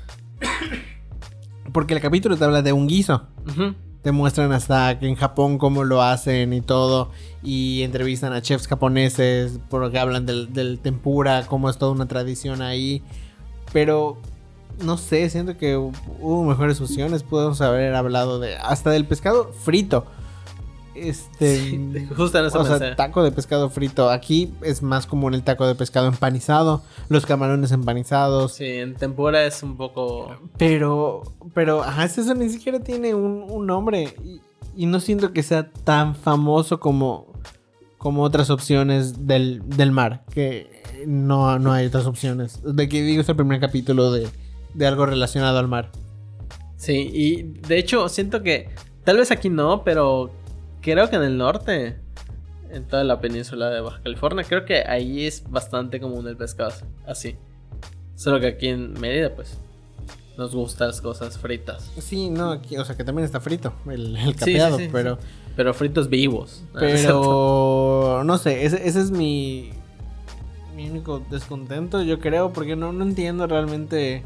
porque 1.74 1.94
el 1.94 2.02
capítulo 2.02 2.38
te 2.38 2.44
habla 2.44 2.62
de 2.62 2.74
un 2.74 2.88
guiso. 2.88 3.28
Ujú. 3.48 3.76
Te 4.06 4.12
muestran 4.12 4.52
hasta 4.52 5.00
que 5.00 5.08
en 5.08 5.16
Japón 5.16 5.58
cómo 5.58 5.84
lo 5.84 6.04
hacen 6.04 6.54
y 6.54 6.62
todo. 6.62 7.10
Y 7.42 7.82
entrevistan 7.82 8.34
a 8.34 8.42
chefs 8.44 8.68
japoneses 8.68 9.60
porque 9.68 9.98
hablan 9.98 10.28
del, 10.28 10.54
del 10.54 10.78
tempura, 10.78 11.44
cómo 11.48 11.72
es 11.72 11.80
toda 11.80 11.92
una 11.92 12.08
tradición 12.08 12.62
ahí. 12.62 13.02
Pero 13.74 14.18
no 14.84 15.00
sé, 15.00 15.28
siento 15.32 15.58
que 15.58 15.76
hu- 15.76 15.92
hubo 16.22 16.44
mejores 16.44 16.80
opciones. 16.82 17.24
Podemos 17.24 17.62
haber 17.62 17.96
hablado 17.96 18.40
de 18.40 18.56
hasta 18.58 18.92
del 18.92 19.06
pescado 19.06 19.52
frito. 19.64 20.06
Este. 20.96 21.58
Sí, 21.60 22.08
justo 22.16 22.40
en 22.40 22.46
eso 22.46 22.60
o 22.60 22.66
sea, 22.66 22.96
taco 22.96 23.24
de 23.24 23.32
pescado 23.32 23.70
frito. 23.70 24.10
Aquí 24.10 24.54
es 24.62 24.82
más 24.82 25.06
común 25.06 25.34
el 25.34 25.44
taco 25.44 25.68
de 25.68 25.76
pescado 25.76 26.08
empanizado, 26.08 26.84
los 27.10 27.26
camarones 27.26 27.72
empanizados. 27.72 28.54
Sí, 28.54 28.66
en 28.66 28.96
tempura 28.96 29.46
es 29.46 29.62
un 29.62 29.76
poco. 29.76 30.36
Pero, 30.58 31.24
pero, 31.54 31.84
ajá, 31.84 32.06
es 32.06 32.18
eso 32.18 32.34
ni 32.34 32.50
siquiera 32.50 32.80
tiene 32.80 33.14
un, 33.14 33.46
un 33.50 33.68
nombre. 33.68 34.16
Y, 34.24 34.42
y 34.76 34.86
no 34.86 35.00
siento 35.00 35.34
que 35.34 35.44
sea 35.44 35.70
tan 35.70 36.16
famoso 36.16 36.80
como, 36.80 37.34
como 37.98 38.24
otras 38.24 38.50
opciones 38.50 39.28
del, 39.28 39.62
del 39.68 39.92
mar. 39.92 40.24
Que 40.34 40.82
no, 41.06 41.60
no 41.60 41.74
hay 41.74 41.88
otras 41.88 42.06
opciones. 42.06 42.62
De 42.64 42.88
que 42.88 43.02
digo, 43.04 43.22
es 43.22 43.30
el 43.30 43.36
primer 43.36 43.60
capítulo 43.60 44.12
de, 44.12 44.28
de 44.74 44.88
algo 44.88 45.06
relacionado 45.06 45.60
al 45.60 45.68
mar. 45.68 45.92
Sí, 46.78 47.10
y 47.14 47.44
de 47.68 47.80
hecho 47.80 48.08
siento 48.10 48.42
que. 48.42 48.70
Tal 49.04 49.18
vez 49.18 49.30
aquí 49.30 49.50
no, 49.50 49.84
pero 49.84 50.32
creo 50.86 51.10
que 51.10 51.16
en 51.16 51.24
el 51.24 51.38
norte. 51.38 51.98
En 52.72 52.86
toda 52.86 53.04
la 53.04 53.20
península 53.20 53.70
de 53.70 53.82
Baja 53.82 54.02
California. 54.04 54.44
Creo 54.44 54.66
que 54.66 54.84
ahí 54.86 55.26
es 55.26 55.44
bastante 55.50 56.00
común 56.00 56.28
el 56.28 56.38
pescado 56.38 56.74
así. 57.06 57.36
Solo 58.16 58.40
que 58.40 58.48
aquí 58.48 58.68
en 58.68 58.94
Mérida, 58.94 59.34
pues. 59.34 59.58
Nos 60.38 60.54
gustan 60.54 60.90
las 60.90 61.00
cosas 61.00 61.38
fritas. 61.38 61.90
Sí, 61.98 62.30
no, 62.30 62.52
aquí, 62.52 62.76
o 62.78 62.84
sea 62.84 62.98
que 62.98 63.06
también 63.06 63.26
está 63.26 63.40
frito 63.40 63.74
el, 63.90 64.18
capeado, 64.38 64.78
sí, 64.78 64.86
sí, 64.86 64.90
pero. 64.92 65.18
Pero 65.56 65.74
fritos 65.74 66.10
vivos. 66.10 66.64
pero 66.74 68.24
no 68.26 68.38
sé, 68.38 68.66
ese, 68.66 68.86
ese 68.86 69.00
es 69.00 69.12
mi, 69.12 69.70
mi 70.76 70.90
único 70.90 71.24
descontento, 71.32 72.04
yo 72.04 72.20
creo, 72.20 72.52
porque 72.52 72.76
no, 72.76 72.92
no 72.92 73.06
entiendo 73.06 73.48
realmente. 73.48 74.24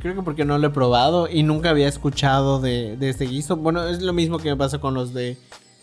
Creo 0.00 0.14
que 0.14 0.22
porque 0.22 0.44
no 0.44 0.58
lo 0.58 0.66
he 0.66 0.70
probado 0.70 1.28
y 1.28 1.42
nunca 1.42 1.70
había 1.70 1.88
escuchado 1.88 2.60
de, 2.60 2.98
de 2.98 3.08
este 3.08 3.24
guiso. 3.24 3.56
Bueno, 3.56 3.86
es 3.88 4.02
lo 4.02 4.12
mismo 4.12 4.38
que 4.38 4.50
me 4.50 4.56
pasa 4.56 4.78
con 4.78 4.92
los 4.92 5.14
de 5.14 5.38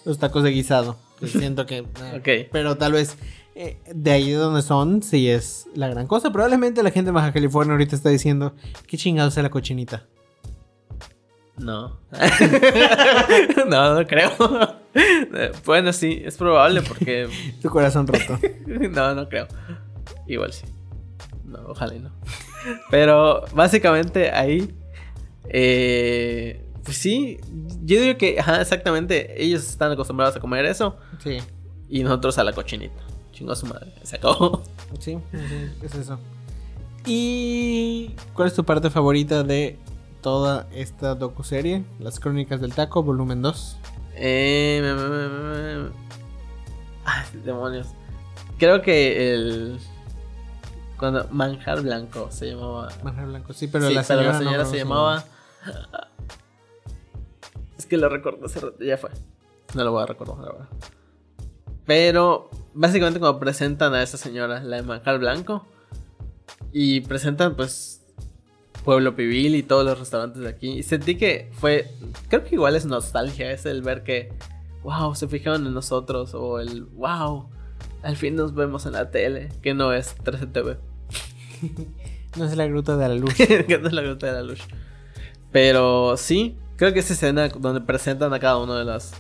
los 0.07 0.17
tacos 0.17 0.41
de 0.43 0.49
guisado. 0.51 0.97
Que 1.19 1.27
siento 1.27 1.65
que. 1.67 1.77
eh, 1.79 1.85
Ok. 2.17 2.49
Pero 2.51 2.77
tal 2.77 2.93
vez 2.93 3.17
eh, 3.55 3.77
de 3.93 4.11
ahí 4.11 4.29
de 4.31 4.37
donde 4.37 4.61
son, 4.61 5.03
sí 5.03 5.29
es 5.29 5.67
la 5.75 5.87
gran 5.87 6.07
cosa. 6.07 6.31
Probablemente 6.31 6.81
la 6.83 6.91
gente 6.91 7.09
de 7.09 7.13
Baja 7.13 7.31
California 7.33 7.73
ahorita 7.73 7.95
está 7.95 8.09
diciendo: 8.09 8.53
¿Qué 8.87 8.97
chingados 8.97 9.37
es 9.37 9.43
la 9.43 9.49
cochinita? 9.49 10.05
No. 11.57 11.99
no, 13.67 13.93
no 13.95 14.07
creo. 14.07 14.31
Bueno, 15.63 15.93
sí, 15.93 16.23
es 16.25 16.37
probable 16.37 16.81
porque. 16.81 17.27
Tu 17.61 17.69
corazón 17.69 18.07
roto. 18.07 18.39
no, 18.65 19.13
no 19.13 19.29
creo. 19.29 19.47
Igual 20.25 20.53
sí. 20.53 20.65
No, 21.45 21.59
ojalá 21.67 21.93
y 21.93 21.99
no. 21.99 22.09
Pero 22.89 23.45
básicamente 23.53 24.31
ahí. 24.31 24.73
eh, 25.49 26.66
pues 26.87 26.97
sí, 26.97 27.37
yo 27.83 27.99
digo 28.01 28.17
que, 28.17 28.39
ajá, 28.39 28.61
exactamente, 28.61 29.43
ellos 29.43 29.67
están 29.67 29.91
acostumbrados 29.91 30.35
a 30.37 30.39
comer 30.39 30.63
eso 30.65 30.95
Sí. 31.21 31.39
y 31.89 32.01
nosotros 32.01 32.37
a 32.37 32.43
la 32.45 32.53
cochinita. 32.53 32.95
Chingo 33.33 33.51
a 33.51 33.55
su 33.57 33.65
madre, 33.67 33.93
se 34.03 34.15
acabó. 34.15 34.63
Sí, 34.99 35.17
sí, 35.31 35.71
es 35.83 35.93
eso. 35.95 36.17
¿Y 37.05 38.15
cuál 38.33 38.47
es 38.47 38.53
tu 38.53 38.63
parte 38.63 38.89
favorita 38.89 39.43
de 39.43 39.77
toda 40.21 40.67
esta 40.73 41.13
docuserie? 41.13 41.83
Las 41.99 42.19
Crónicas 42.19 42.61
del 42.61 42.73
Taco, 42.73 43.03
volumen 43.03 43.41
2. 43.41 43.77
Eh, 44.15 44.79
me- 44.81 44.93
me- 45.83 45.89
Ay, 47.05 47.25
demonios. 47.45 47.87
Creo 48.57 48.81
que 48.81 49.33
el. 49.33 49.77
Cuando 50.97 51.27
Manjar 51.31 51.81
Blanco 51.81 52.29
se 52.31 52.47
llamaba. 52.47 52.89
Manjar 53.03 53.27
Blanco, 53.27 53.53
sí, 53.53 53.67
pero 53.67 53.87
Sí, 53.89 53.93
la 53.93 54.03
señora, 54.03 54.31
no 54.33 54.37
se 54.39 54.43
recuerdo 54.45 54.65
su 54.71 54.75
llamaba. 54.77 55.23
Es 57.87 57.91
que 57.91 57.95
lo 57.95 58.09
recuerdo 58.09 58.47
hace 58.47 58.59
rato, 58.59 58.83
ya 58.83 58.97
fue. 58.97 59.11
No 59.73 59.85
lo 59.85 59.93
voy 59.93 60.03
a 60.03 60.05
recordar 60.07 60.45
ahora. 60.45 60.67
Pero 61.85 62.49
básicamente 62.73 63.17
cuando 63.17 63.39
presentan 63.39 63.93
a 63.93 64.03
esa 64.03 64.17
señora, 64.17 64.61
la 64.61 64.75
de 64.75 64.81
Manjar 64.81 65.19
Blanco, 65.19 65.65
y 66.73 66.99
presentan 66.99 67.55
pues 67.55 68.01
Pueblo 68.83 69.15
Pibil 69.15 69.55
y 69.55 69.63
todos 69.63 69.85
los 69.85 69.97
restaurantes 69.97 70.41
de 70.41 70.49
aquí, 70.49 70.79
y 70.79 70.83
sentí 70.83 71.15
que 71.15 71.49
fue, 71.53 71.89
creo 72.27 72.43
que 72.43 72.55
igual 72.55 72.75
es 72.75 72.85
nostalgia, 72.85 73.53
es 73.53 73.65
el 73.65 73.81
ver 73.83 74.03
que, 74.03 74.33
wow, 74.83 75.15
se 75.15 75.29
fijaron 75.29 75.65
en 75.65 75.73
nosotros, 75.73 76.33
o 76.33 76.59
el, 76.59 76.83
wow, 76.83 77.47
al 78.03 78.17
fin 78.17 78.35
nos 78.35 78.53
vemos 78.53 78.85
en 78.85 78.91
la 78.91 79.11
tele, 79.11 79.47
que 79.61 79.73
no 79.73 79.93
es 79.93 80.13
13 80.15 80.47
TV. 80.47 80.77
No 82.35 82.45
es 82.45 82.55
la 82.55 82.67
gruta 82.67 82.97
de 82.97 83.07
la 83.07 83.15
luz. 83.15 83.33
que 83.35 83.79
no 83.81 83.87
es 83.87 83.93
la 83.93 84.01
gruta 84.03 84.27
de 84.27 84.33
la 84.33 84.43
luz. 84.43 84.59
Pero 85.51 86.17
sí, 86.17 86.55
creo 86.77 86.93
que 86.93 86.99
esa 86.99 87.13
escena 87.13 87.49
donde 87.49 87.81
presentan 87.81 88.33
a 88.33 88.39
cada 88.39 88.57
una 88.57 88.79
de 88.79 88.85
las 88.85 89.11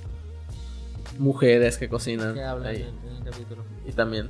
mujeres 1.19 1.77
que 1.77 1.89
cocinan 1.89 2.33
que 2.35 2.43
habla 2.43 2.69
ahí. 2.69 2.83
en, 2.83 3.09
en 3.11 3.17
el 3.17 3.23
capítulo. 3.31 3.63
Y 3.85 3.91
también. 3.91 4.29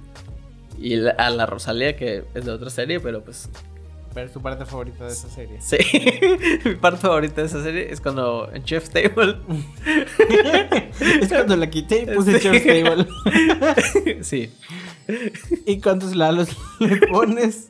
Y 0.80 0.96
la- 0.96 1.12
a 1.12 1.30
la 1.30 1.46
Rosalía, 1.46 1.96
que 1.96 2.24
es 2.34 2.46
de 2.46 2.52
otra 2.52 2.70
serie, 2.70 3.00
pero 3.00 3.24
pues. 3.24 3.50
Pero 4.14 4.26
es 4.28 4.34
tu 4.34 4.42
parte 4.42 4.66
favorita 4.66 5.06
de 5.06 5.12
esa 5.12 5.30
serie. 5.30 5.58
Sí. 5.62 5.78
Mi 6.66 6.76
parte 6.76 7.02
favorita 7.02 7.42
de 7.42 7.48
esa 7.48 7.62
serie 7.62 7.92
es 7.92 8.02
cuando 8.02 8.50
en 8.54 8.64
Chef's 8.64 8.90
Table. 8.90 9.38
es 11.22 11.28
cuando 11.30 11.56
la 11.56 11.70
quité 11.70 12.04
y 12.04 12.16
puse 12.16 12.40
Sí. 12.40 12.50
Chef's 12.50 12.66
Table. 12.66 14.24
sí. 14.24 14.52
¿Y 15.66 15.80
cuántos 15.82 16.16
lalos 16.16 16.50
le 16.80 16.98
pones? 17.08 17.68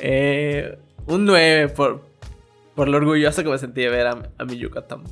Eh, 0.00 0.78
un 1.06 1.24
9 1.24 1.68
por, 1.68 2.04
por 2.76 2.88
lo 2.88 2.98
orgulloso 2.98 3.42
que 3.42 3.48
me 3.48 3.58
sentí 3.58 3.80
de 3.80 3.88
ver 3.88 4.06
a, 4.06 4.30
a 4.38 4.44
mi 4.44 4.58
Yucatán. 4.58 5.02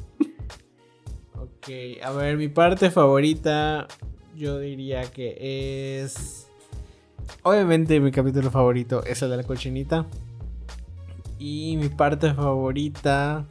Ok, 1.34 1.68
a 2.02 2.12
ver, 2.12 2.36
mi 2.36 2.48
parte 2.48 2.90
favorita 2.90 3.88
yo 4.36 4.58
diría 4.58 5.10
que 5.10 6.02
es... 6.02 6.48
Obviamente 7.42 7.98
mi 8.00 8.10
capítulo 8.10 8.50
favorito 8.50 9.02
es 9.04 9.22
el 9.22 9.30
de 9.30 9.38
la 9.38 9.44
cochinita. 9.44 10.04
Y 11.38 11.78
mi 11.78 11.88
parte 11.88 12.34
favorita... 12.34 13.46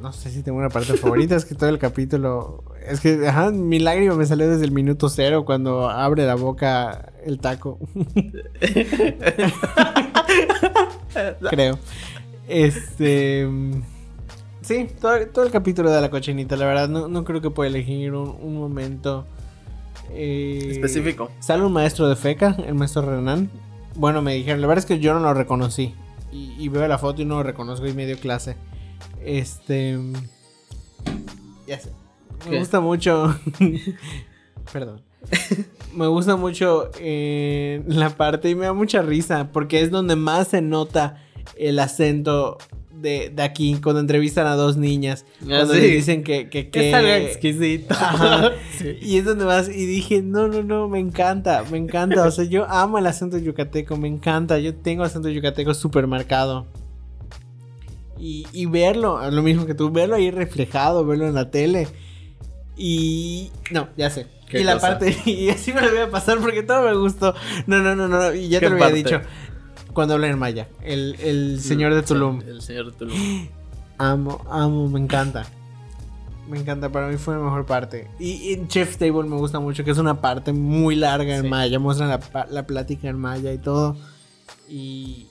No 0.00 0.14
sé 0.14 0.30
si 0.30 0.42
tengo 0.42 0.58
una 0.58 0.70
parte 0.70 0.94
favorita, 0.94 1.36
es 1.36 1.44
que 1.44 1.54
todo 1.54 1.68
el 1.68 1.78
capítulo... 1.78 2.64
Es 2.86 3.00
que, 3.00 3.28
ajá, 3.28 3.50
mi 3.50 3.78
lágrima 3.78 4.14
me 4.14 4.24
salió 4.24 4.48
desde 4.48 4.64
el 4.64 4.72
minuto 4.72 5.10
cero 5.10 5.44
cuando 5.44 5.90
abre 5.90 6.24
la 6.24 6.34
boca 6.34 7.12
el 7.26 7.38
taco. 7.38 7.78
Creo. 11.50 11.78
Este... 12.48 13.48
Sí, 14.62 14.88
todo, 15.00 15.26
todo 15.28 15.44
el 15.44 15.50
capítulo 15.50 15.90
de 15.90 16.00
la 16.00 16.10
cochinita, 16.10 16.56
la 16.56 16.66
verdad, 16.66 16.88
no, 16.88 17.08
no 17.08 17.24
creo 17.24 17.40
que 17.40 17.50
pueda 17.50 17.68
elegir 17.68 18.12
un, 18.14 18.36
un 18.40 18.56
momento 18.56 19.26
eh, 20.12 20.68
Específico. 20.72 21.30
Sale 21.40 21.64
un 21.64 21.72
maestro 21.72 22.08
de 22.08 22.16
feca, 22.16 22.56
el 22.66 22.74
maestro 22.74 23.02
Renan. 23.02 23.50
Bueno, 23.94 24.22
me 24.22 24.34
dijeron, 24.34 24.60
la 24.60 24.66
verdad 24.66 24.84
es 24.84 24.86
que 24.86 24.98
yo 24.98 25.14
no 25.14 25.20
lo 25.20 25.34
reconocí. 25.34 25.94
y, 26.32 26.54
y 26.58 26.68
veo 26.68 26.86
la 26.86 26.98
foto 26.98 27.22
y 27.22 27.24
no 27.24 27.36
lo 27.36 27.42
reconozco 27.42 27.86
y 27.86 27.92
medio 27.92 28.18
clase. 28.18 28.56
Este. 29.24 29.98
Ya 31.66 31.78
sé. 31.78 31.90
Me 32.44 32.50
¿Qué? 32.50 32.58
gusta 32.58 32.80
mucho. 32.80 33.38
Perdón. 34.72 35.02
Me 35.94 36.06
gusta 36.06 36.36
mucho 36.36 36.90
eh, 37.00 37.82
la 37.86 38.10
parte 38.10 38.50
y 38.50 38.54
me 38.54 38.66
da 38.66 38.72
mucha 38.72 39.02
risa 39.02 39.50
porque 39.52 39.80
es 39.80 39.90
donde 39.90 40.16
más 40.16 40.48
se 40.48 40.62
nota 40.62 41.16
el 41.56 41.78
acento 41.78 42.58
de, 43.00 43.30
de 43.30 43.42
aquí 43.42 43.78
cuando 43.82 44.00
entrevistan 44.00 44.46
a 44.46 44.54
dos 44.54 44.76
niñas. 44.76 45.24
Cuando 45.44 45.74
sí. 45.74 45.80
les 45.80 45.90
dicen 45.92 46.22
que... 46.22 46.48
que, 46.48 46.70
Que 46.70 46.90
es 46.90 47.30
exquisito. 47.30 47.94
Sí. 48.78 48.96
Y 49.02 49.18
es 49.18 49.26
donde 49.26 49.44
más, 49.44 49.68
y 49.68 49.84
dije, 49.84 50.22
no, 50.22 50.48
no, 50.48 50.62
no, 50.62 50.88
me 50.88 50.98
encanta, 50.98 51.64
me 51.70 51.76
encanta. 51.76 52.26
O 52.26 52.30
sea, 52.30 52.44
yo 52.44 52.66
amo 52.66 52.96
el 52.96 53.06
acento 53.06 53.36
yucateco, 53.36 53.96
me 53.98 54.08
encanta. 54.08 54.58
Yo 54.58 54.74
tengo 54.74 55.04
acento 55.04 55.28
yucateco 55.28 55.74
súper 55.74 56.06
marcado. 56.06 56.66
Y, 58.18 58.46
y 58.52 58.64
verlo, 58.64 59.30
lo 59.30 59.42
mismo 59.42 59.66
que 59.66 59.74
tú, 59.74 59.90
verlo 59.90 60.16
ahí 60.16 60.30
reflejado, 60.30 61.04
verlo 61.04 61.26
en 61.26 61.34
la 61.34 61.50
tele. 61.50 61.88
Y. 62.74 63.50
No, 63.70 63.88
ya 63.98 64.08
sé. 64.08 64.26
¿Qué 64.50 64.60
y 64.60 64.64
la 64.64 64.74
cosa? 64.74 64.88
parte, 64.98 65.16
y 65.30 65.48
así 65.50 65.72
me 65.72 65.80
lo 65.80 65.90
voy 65.90 65.98
a 66.00 66.10
pasar 66.10 66.38
porque 66.40 66.62
todo 66.62 66.82
me 66.82 66.94
gustó. 66.96 67.34
No, 67.66 67.78
no, 67.78 67.94
no, 67.94 68.08
no, 68.08 68.34
y 68.34 68.48
ya 68.48 68.60
¿Qué 68.60 68.66
te 68.66 68.70
lo 68.70 68.76
había 68.76 68.86
parte? 68.86 68.96
dicho. 68.96 69.20
Cuando 69.92 70.14
habla 70.14 70.28
en 70.28 70.38
Maya, 70.38 70.68
el, 70.82 71.16
el 71.20 71.60
señor 71.60 71.94
de 71.94 72.02
Tulum. 72.02 72.40
el 72.46 72.62
señor 72.62 72.92
de 72.92 72.98
Tulum. 72.98 73.16
Amo, 73.98 74.44
amo, 74.50 74.88
me 74.88 74.98
encanta. 75.00 75.46
Me 76.48 76.58
encanta, 76.58 76.88
para 76.90 77.06
mí 77.08 77.16
fue 77.16 77.34
la 77.36 77.40
mejor 77.42 77.66
parte. 77.66 78.08
Y, 78.18 78.30
y 78.32 78.52
en 78.54 78.66
Chef's 78.66 78.96
Table 78.98 79.24
me 79.28 79.36
gusta 79.36 79.60
mucho, 79.60 79.84
que 79.84 79.90
es 79.90 79.98
una 79.98 80.20
parte 80.20 80.52
muy 80.52 80.96
larga 80.96 81.36
en 81.36 81.42
Sí. 81.42 81.48
maya. 81.48 81.78
Muestran 81.78 82.08
la, 82.08 82.46
la 82.50 82.66
plática 82.66 83.08
en 83.08 83.18
maya 83.18 83.52
y 83.52 83.58
todo. 83.58 83.96
Y 84.68 85.28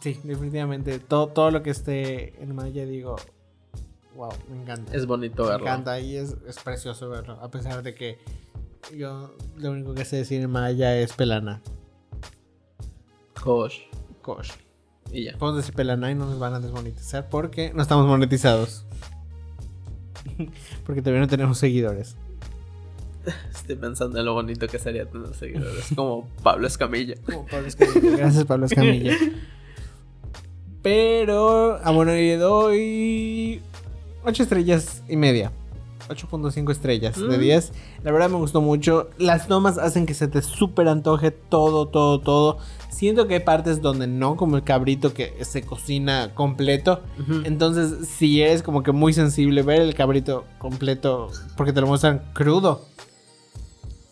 sí, 0.00 0.18
definitivamente, 0.24 0.98
todo, 0.98 1.28
todo 1.28 1.50
lo 1.50 1.62
que 1.62 1.70
esté 1.70 2.42
en 2.42 2.54
maya, 2.54 2.84
digo, 2.86 3.16
wow, 4.16 4.32
me 4.50 4.62
encanta. 4.62 4.96
Es 4.96 5.06
bonito 5.06 5.44
me 5.44 5.50
verlo. 5.50 5.66
encanta 5.66 6.00
y 6.00 6.16
es, 6.16 6.36
es 6.48 6.56
precioso 6.58 7.08
verlo. 7.10 7.38
A 7.42 7.50
pesar 7.50 7.82
de 7.82 7.94
que 7.94 8.18
yo 8.94 9.34
lo 9.56 9.70
único 9.70 9.94
que 9.94 10.04
sé 10.04 10.16
decir 10.16 10.40
en 10.40 10.50
maya 10.50 10.96
es 10.96 11.12
pelana. 11.12 11.62
Kosh. 13.42 13.80
Kosh. 14.22 14.50
Y 15.12 15.24
ya. 15.24 15.38
Podemos 15.38 15.62
decir 15.62 15.74
pelana 15.74 16.10
y 16.10 16.14
no 16.14 16.26
nos 16.26 16.38
van 16.38 16.54
a 16.54 16.60
desmonetizar 16.60 17.28
porque 17.28 17.72
no 17.74 17.82
estamos 17.82 18.06
monetizados. 18.06 18.84
porque 20.86 21.00
todavía 21.00 21.20
no 21.20 21.28
tenemos 21.28 21.58
seguidores. 21.58 22.16
Estoy 23.52 23.76
pensando 23.76 24.20
en 24.20 24.24
lo 24.24 24.34
bonito 24.34 24.68
que 24.68 24.78
sería 24.78 25.06
tener 25.06 25.34
seguidores. 25.34 25.88
Como 25.94 26.28
Pablo 26.42 26.66
Escamilla. 26.66 27.14
Como 27.26 27.46
Pablo 27.46 27.66
Escamilla. 27.66 28.16
Gracias, 28.16 28.44
Pablo 28.44 28.66
Escamilla. 28.66 29.16
Pero, 30.82 31.80
a 31.82 31.90
bueno, 31.90 32.12
le 32.12 32.36
doy 32.36 33.60
8 34.24 34.42
estrellas 34.44 35.02
y 35.08 35.16
media. 35.16 35.50
8.5 36.08 36.70
estrellas 36.72 37.16
de 37.20 37.36
Mm. 37.36 37.40
10. 37.40 37.72
La 38.02 38.12
verdad 38.12 38.28
me 38.30 38.36
gustó 38.36 38.60
mucho. 38.60 39.08
Las 39.18 39.48
tomas 39.48 39.78
hacen 39.78 40.06
que 40.06 40.14
se 40.14 40.28
te 40.28 40.42
súper 40.42 40.88
antoje 40.88 41.30
todo, 41.30 41.88
todo, 41.88 42.20
todo. 42.20 42.58
Siento 42.90 43.26
que 43.26 43.34
hay 43.34 43.40
partes 43.40 43.82
donde 43.82 44.06
no, 44.06 44.36
como 44.36 44.56
el 44.56 44.62
cabrito 44.64 45.12
que 45.12 45.44
se 45.44 45.62
cocina 45.62 46.32
completo. 46.34 47.02
Entonces, 47.44 48.08
si 48.08 48.40
eres 48.40 48.62
como 48.62 48.82
que 48.82 48.92
muy 48.92 49.12
sensible, 49.12 49.62
ver 49.62 49.82
el 49.82 49.94
cabrito 49.94 50.44
completo, 50.58 51.30
porque 51.56 51.72
te 51.74 51.80
lo 51.82 51.86
muestran 51.88 52.22
crudo. 52.32 52.86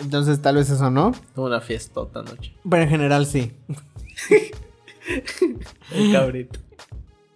Entonces, 0.01 0.43
tal 0.43 0.57
vez 0.57 0.69
eso 0.69 0.91
no. 0.91 1.13
Tuvo 1.35 1.47
una 1.47 1.61
fiestota 1.63 2.21
anoche. 2.21 2.53
Pero 2.69 2.83
en 2.83 2.89
general 2.91 3.25
sí. 3.27 3.53
El 5.93 6.13
cabrito. 6.13 6.59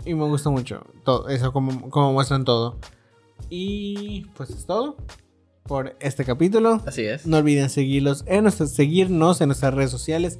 Y 0.05 0.15
me 0.15 0.25
gustó 0.25 0.51
mucho 0.51 0.83
todo 1.05 1.29
eso, 1.29 1.53
como, 1.53 1.91
como 1.91 2.13
muestran 2.13 2.45
todo. 2.45 2.79
Y 3.51 4.27
pues 4.37 4.51
es 4.51 4.67
todo 4.67 4.97
por 5.65 5.97
este 6.01 6.25
capítulo. 6.25 6.83
Así 6.87 7.03
es. 7.05 7.27
No 7.27 7.39
olviden 7.39 7.71
seguirlos 7.71 8.25
en 8.27 8.45
nuestras- 8.45 8.73
seguirnos 8.73 9.41
en 9.41 9.49
nuestras 9.49 9.75
redes 9.75 9.91
sociales. 9.91 10.39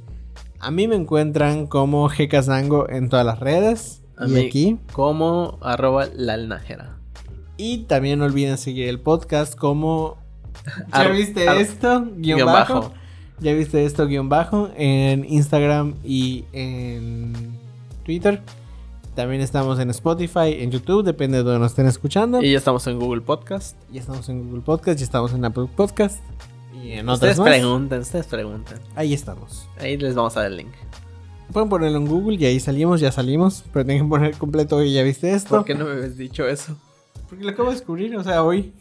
A 0.59 0.71
mí 0.71 0.87
me 0.87 0.95
encuentran 0.95 1.67
como 1.67 2.07
Gcasango 2.09 2.89
en 2.89 3.09
todas 3.09 3.25
las 3.25 3.39
redes. 3.39 4.01
A 4.17 4.27
y 4.27 4.31
mí- 4.31 4.45
aquí. 4.47 4.77
Como 4.91 5.57
arroba 5.61 6.07
la 6.15 6.33
alnajera. 6.33 6.97
Y 7.57 7.79
también 7.83 8.19
no 8.19 8.25
olviden 8.25 8.57
seguir 8.57 8.87
el 8.89 8.99
podcast 8.99 9.55
como... 9.55 10.17
¿Ya 10.65 10.99
Ar- 10.99 11.11
viste 11.13 11.47
ar- 11.47 11.57
esto? 11.57 12.01
Guión, 12.17 12.21
Guión 12.37 12.45
bajo. 12.45 12.73
bajo. 12.75 12.93
¿Ya 13.39 13.53
viste 13.53 13.85
esto? 13.85 14.05
Guión 14.07 14.27
bajo. 14.29 14.69
En 14.75 15.23
Instagram 15.25 15.95
y 16.03 16.43
en 16.51 17.33
Twitter. 18.03 18.41
También 19.15 19.41
estamos 19.41 19.79
en 19.79 19.89
Spotify, 19.89 20.53
en 20.59 20.71
YouTube, 20.71 21.03
depende 21.03 21.37
de 21.39 21.43
donde 21.43 21.59
nos 21.59 21.71
estén 21.71 21.87
escuchando. 21.87 22.41
Y 22.41 22.51
ya 22.51 22.57
estamos 22.57 22.87
en 22.87 22.99
Google 22.99 23.21
Podcast. 23.21 23.75
Ya 23.91 23.99
estamos 23.99 24.29
en 24.29 24.45
Google 24.45 24.61
Podcast, 24.61 24.99
ya 24.99 25.03
estamos 25.05 25.33
en 25.33 25.43
Apple 25.43 25.67
Podcast. 25.75 26.21
Y 26.81 26.93
en 26.93 27.09
otras 27.09 27.15
Ustedes 27.15 27.39
más. 27.39 27.47
pregunten, 27.49 27.99
ustedes 27.99 28.27
pregunten. 28.27 28.77
Ahí 28.95 29.13
estamos. 29.13 29.67
Ahí 29.79 29.97
les 29.97 30.15
vamos 30.15 30.37
a 30.37 30.41
dar 30.41 30.51
el 30.51 30.57
link. 30.57 30.71
Pueden 31.51 31.67
ponerlo 31.67 31.97
en 31.97 32.07
Google 32.07 32.37
y 32.39 32.45
ahí 32.45 32.59
salimos, 32.59 33.01
ya 33.01 33.11
salimos. 33.11 33.65
Pero 33.73 33.85
tienen 33.85 34.05
que 34.05 34.09
poner 34.09 34.37
completo 34.37 34.81
y 34.83 34.93
ya 34.93 35.03
viste 35.03 35.33
esto. 35.33 35.57
¿Por 35.57 35.65
qué 35.65 35.75
no 35.75 35.85
me 35.85 35.91
habías 35.91 36.15
dicho 36.15 36.47
eso? 36.47 36.77
Porque 37.27 37.43
lo 37.43 37.49
acabo 37.51 37.69
de 37.69 37.75
descubrir, 37.75 38.15
o 38.15 38.23
sea, 38.23 38.43
hoy. 38.43 38.71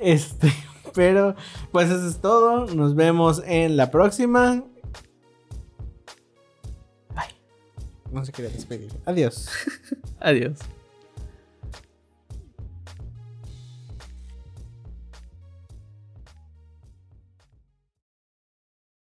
Este, 0.00 0.52
pero 0.94 1.36
pues 1.70 1.90
eso 1.90 2.08
es 2.08 2.18
todo. 2.20 2.66
Nos 2.74 2.96
vemos 2.96 3.42
en 3.46 3.76
la 3.76 3.90
próxima. 3.92 4.64
No 8.12 8.24
se 8.24 8.32
quería 8.32 8.50
despedir. 8.50 8.90
Adiós. 9.06 9.48
Adiós. 10.20 10.58